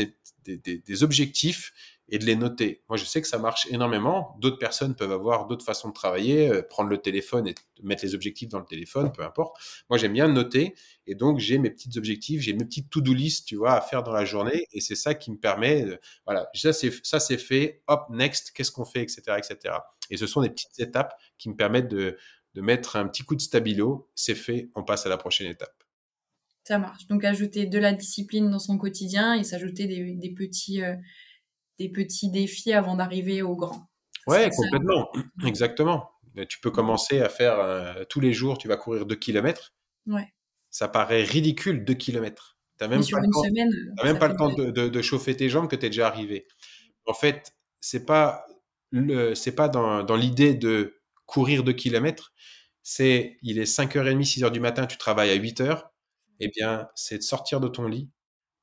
[0.44, 1.72] des, objectifs
[2.08, 2.82] et de les noter.
[2.88, 4.36] Moi, je sais que ça marche énormément.
[4.40, 8.14] D'autres personnes peuvent avoir d'autres façons de travailler, euh, prendre le téléphone et mettre les
[8.14, 9.56] objectifs dans le téléphone, peu importe.
[9.90, 10.74] Moi, j'aime bien noter.
[11.06, 14.02] Et donc, j'ai mes petits objectifs, j'ai mes petites to-do list, tu vois, à faire
[14.02, 14.66] dans la journée.
[14.72, 15.84] Et c'est ça qui me permet,
[16.24, 19.74] voilà, ça c'est, ça fait, hop, next, qu'est-ce qu'on fait, etc., etc.
[20.10, 22.16] Et ce sont des petites étapes qui me permettent de,
[22.54, 24.08] de mettre un petit coup de stabilo.
[24.14, 25.74] C'est fait, on passe à la prochaine étape.
[26.64, 27.06] Ça marche.
[27.06, 30.96] Donc ajouter de la discipline dans son quotidien et s'ajouter des, petits, euh,
[31.78, 33.88] des petits défis avant d'arriver au grand.
[34.26, 35.10] Ouais, complètement.
[35.46, 36.10] Exactement.
[36.48, 39.74] Tu peux commencer à faire euh, tous les jours, tu vas courir 2 km.
[40.06, 40.32] Ouais.
[40.70, 42.58] Ça paraît ridicule, 2 km.
[42.78, 45.48] Tu n'as même, pas, le temps, semaine, même pas le temps de, de, chauffer tes
[45.48, 46.46] jambes que tu es déjà arrivé.
[47.06, 48.44] En fait, c'est pas
[49.34, 52.32] c'est pas dans, dans l'idée de courir 2 km,
[52.82, 55.84] c'est il est 5h30, 6h du matin, tu travailles à 8h,
[56.40, 58.10] eh bien, c'est de sortir de ton lit,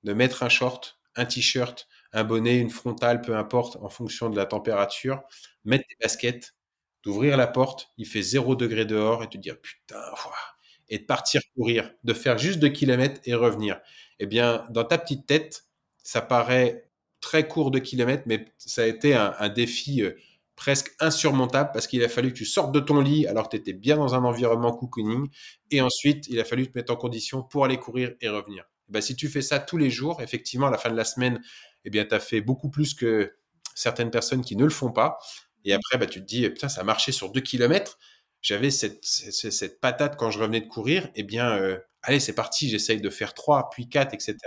[0.04, 4.38] de mettre un short, un t-shirt, un bonnet, une frontale, peu importe, en fonction de
[4.38, 5.22] la température,
[5.66, 6.56] mettre tes baskets,
[7.04, 10.02] d'ouvrir la porte, il fait 0 degré dehors et te dire putain,
[10.90, 13.82] et de partir courir, de faire juste 2 km et revenir.
[14.20, 15.66] Eh bien, dans ta petite tête,
[15.98, 16.90] ça paraît
[17.20, 20.12] très court de kilomètres, mais ça a été un, défi euh,
[20.56, 23.62] presque insurmontable parce qu'il a fallu que tu sortes de ton lit alors que tu
[23.62, 25.30] étais bien dans un environnement cocooning
[25.72, 28.66] et ensuite il a fallu te mettre en condition pour aller courir et revenir.
[28.90, 31.42] Ben, si tu fais ça tous les jours, effectivement, à la fin de la semaine,
[31.86, 33.36] eh bien, tu as fait beaucoup plus que
[33.76, 35.18] certaines personnes qui ne le font pas.
[35.66, 37.98] Et après, bah, tu te dis, putain, ça a marché sur deux kilomètres.
[38.42, 41.10] J'avais cette, cette, patate quand je revenais de courir.
[41.16, 44.38] Eh bien, euh, allez, c'est parti, j'essaye de faire trois, puis quatre, etc.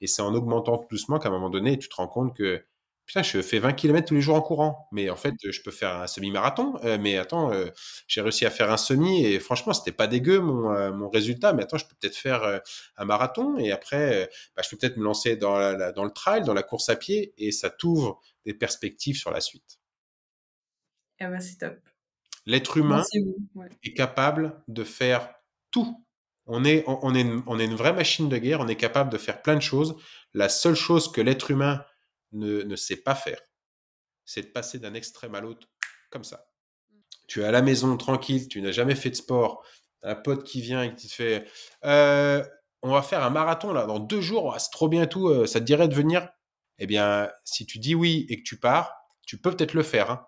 [0.00, 2.64] Et c'est en augmentant tout doucement qu'à un moment donné, tu te rends compte que
[3.06, 4.88] Putain, je fais 20 km tous les jours en courant.
[4.90, 6.74] Mais en fait, je peux faire un semi-marathon.
[6.84, 7.66] Euh, mais attends, euh,
[8.06, 11.52] j'ai réussi à faire un semi et franchement, c'était pas dégueu mon, euh, mon résultat.
[11.52, 12.60] Mais attends, je peux peut-être faire
[12.96, 16.42] un marathon et après, bah, je peux peut-être me lancer dans, la, dans le trail,
[16.44, 19.78] dans la course à pied et ça t'ouvre des perspectives sur la suite.
[21.20, 21.76] Ah bah, c'est top.
[22.46, 23.02] L'être humain
[23.82, 25.34] est capable de faire
[25.70, 26.04] tout.
[26.46, 28.60] On est, on, est on est une vraie machine de guerre.
[28.60, 29.96] On est capable de faire plein de choses.
[30.34, 31.84] La seule chose que l'être humain
[32.34, 33.40] ne, sait pas faire,
[34.24, 35.68] c'est de passer d'un extrême à l'autre
[36.10, 36.46] comme ça.
[36.90, 36.96] Mmh.
[37.28, 39.64] Tu es à la maison tranquille, tu n'as jamais fait de sport,
[40.02, 41.46] un pote qui vient et qui te fait
[41.84, 42.44] euh,
[42.82, 45.60] On va faire un marathon là dans deux jours, c'est trop bien tout, euh, ça
[45.60, 46.28] te dirait de venir?
[46.78, 48.94] Eh bien, si tu dis oui et que tu pars,
[49.26, 50.26] tu peux peut-être le faire, hein.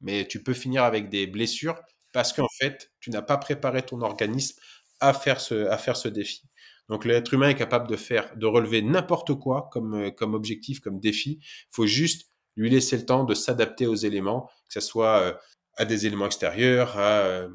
[0.00, 1.80] mais tu peux finir avec des blessures
[2.12, 4.58] parce qu'en fait, tu n'as pas préparé ton organisme
[5.00, 6.42] à faire ce, à faire ce défi.
[6.88, 10.80] Donc l'être humain est capable de faire, de relever n'importe quoi comme, euh, comme objectif,
[10.80, 11.38] comme défi.
[11.40, 15.32] Il faut juste lui laisser le temps de s'adapter aux éléments, que ce soit euh,
[15.76, 17.46] à des éléments extérieurs, à,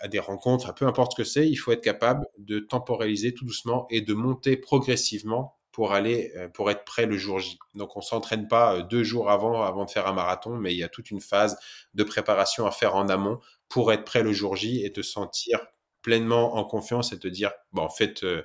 [0.00, 3.44] à, des rencontres, peu importe ce que c'est, il faut être capable de temporaliser tout
[3.44, 7.58] doucement et de monter progressivement pour aller euh, pour être prêt le jour J.
[7.74, 10.78] Donc on s'entraîne pas euh, deux jours avant avant de faire un marathon, mais il
[10.78, 11.58] y a toute une phase
[11.94, 15.58] de préparation à faire en amont pour être prêt le jour J et te sentir
[16.02, 18.42] pleinement en confiance et te dire bon en fait euh,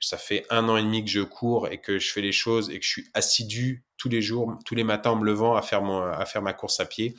[0.00, 2.70] ça fait un an et demi que je cours et que je fais les choses
[2.70, 5.62] et que je suis assidu tous les jours, tous les matins en me levant à
[5.62, 7.14] faire mon à faire ma course à pied.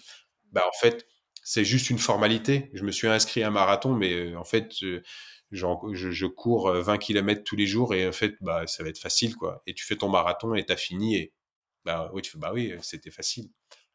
[0.51, 1.07] Bah en fait
[1.43, 2.71] c'est juste une formalité.
[2.73, 4.83] Je me suis inscrit à un marathon, mais en fait
[5.51, 8.89] je, je, cours 20 euh, km tous les jours et en fait, bah, ça va
[8.89, 9.61] être facile, quoi.
[9.65, 11.33] Et tu fais ton marathon et t'as fini et
[11.85, 13.49] bah oui, tu fais, bah oui, c'était facile.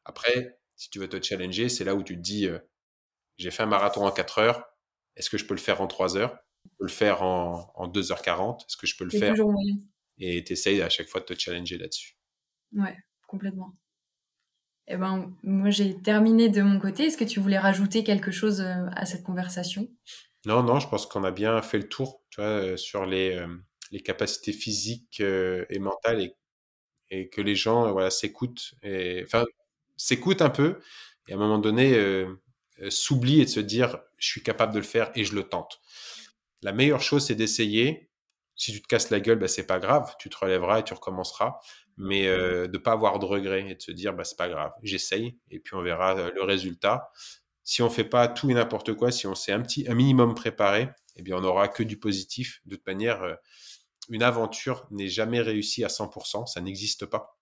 [0.05, 2.59] Après, si tu veux te challenger, c'est là où tu te dis, euh,
[3.37, 4.65] j'ai fait un marathon en 4 heures,
[5.17, 6.39] est-ce que je peux le faire en 3 heures?
[6.65, 9.35] Je peux le faire en, en 2h40 Est-ce que je peux le faire?
[10.19, 12.17] Et tu essayes à chaque fois de te challenger là-dessus.
[12.75, 12.97] Ouais,
[13.27, 13.75] complètement.
[14.87, 17.05] Eh ben, moi, j'ai terminé de mon côté.
[17.05, 19.89] Est-ce que tu voulais rajouter quelque chose euh, à cette conversation?
[20.47, 23.37] Non, non, je pense qu'on a bien fait le tour, tu vois, euh, sur les,
[23.37, 23.47] euh,
[23.91, 26.35] les capacités physiques euh, et mentales et,
[27.11, 28.75] et, que les gens, voilà, s'écoutent
[29.25, 29.45] enfin,
[29.97, 30.81] s'écoutent un peu
[31.29, 31.95] et à un moment donné,
[32.89, 35.81] s'oublient et de se dire, je suis capable de le faire et je le tente.
[36.63, 38.11] La meilleure chose, c'est d'essayer.
[38.55, 40.95] Si tu te casses la gueule, bah, c'est pas grave, tu te relèveras et tu
[40.95, 41.59] recommenceras.
[41.97, 44.73] Mais de ne pas avoir de regrets et de se dire, bah, c'est pas grave,
[44.83, 47.11] j'essaye et puis on verra le résultat
[47.71, 50.89] si on fait pas tout et n'importe quoi, si on s'est un un minimum préparé,
[51.15, 52.61] eh bien, on n'aura que du positif.
[52.65, 53.35] De toute manière, euh,
[54.09, 57.39] une aventure n'est jamais réussie à 100%, ça n'existe pas.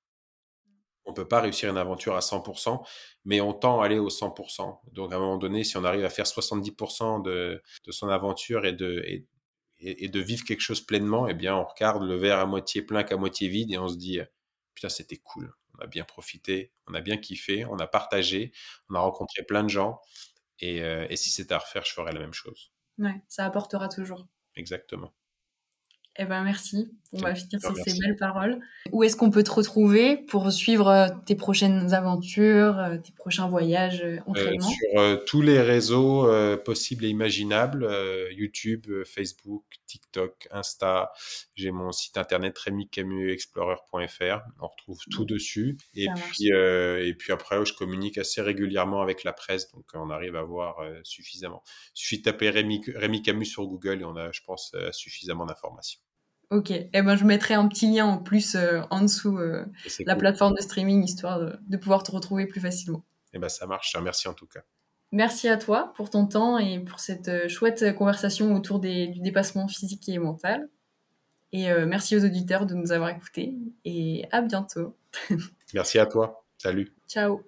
[1.09, 2.86] On peut pas réussir une aventure à 100%,
[3.24, 4.80] mais on tend à aller au 100%.
[4.92, 8.66] Donc, à un moment donné, si on arrive à faire 70% de, de son aventure
[8.66, 9.26] et de, et,
[9.80, 13.02] et, de vivre quelque chose pleinement, eh bien, on regarde le verre à moitié plein
[13.02, 14.20] qu'à moitié vide et on se dit,
[14.74, 18.52] putain, c'était cool on a bien profité, on a bien kiffé, on a partagé,
[18.88, 20.00] on a rencontré plein de gens.
[20.61, 22.72] Et, euh, si c'était à refaire, je ferais la même chose.
[22.98, 24.26] Ouais, ça apportera toujours.
[24.56, 25.12] Exactement.
[26.16, 26.90] Eh ben merci.
[27.12, 28.61] On va finir sur ces belles paroles.
[28.92, 33.48] Où est-ce qu'on peut te retrouver pour suivre euh, tes prochaines aventures, euh, tes prochains
[33.48, 34.68] voyages, euh, entraînements?
[34.68, 36.28] Sur tous les réseaux
[36.64, 37.88] possibles et imaginables
[38.30, 41.12] YouTube, Facebook, TikTok, Insta.
[41.54, 44.40] J'ai mon site internet rémicamusexplorer.fr.
[44.61, 45.78] On retrouve tout dessus.
[45.94, 50.36] Et puis et puis après, je communique assez régulièrement avec la presse, donc on arrive
[50.36, 51.62] à voir suffisamment.
[51.94, 55.46] Il suffit de taper Rémi, Rémi Camus sur Google et on a, je pense, suffisamment
[55.46, 56.00] d'informations.
[56.51, 59.66] Ok, eh ben, je mettrai un petit lien en plus euh, en dessous euh,
[60.07, 63.05] la plateforme de streaming histoire de, pouvoir te retrouver plus facilement.
[63.34, 64.61] Eh ben, ça marche, merci en tout cas.
[65.12, 69.20] Merci à toi pour ton temps et pour cette euh, chouette conversation autour des, du
[69.20, 70.68] dépassement physique et mental.
[71.51, 74.94] Et merci aux auditeurs de nous avoir écoutés et à bientôt.
[75.72, 76.44] merci à toi.
[76.59, 76.92] Salut.
[77.09, 77.42] Ciao.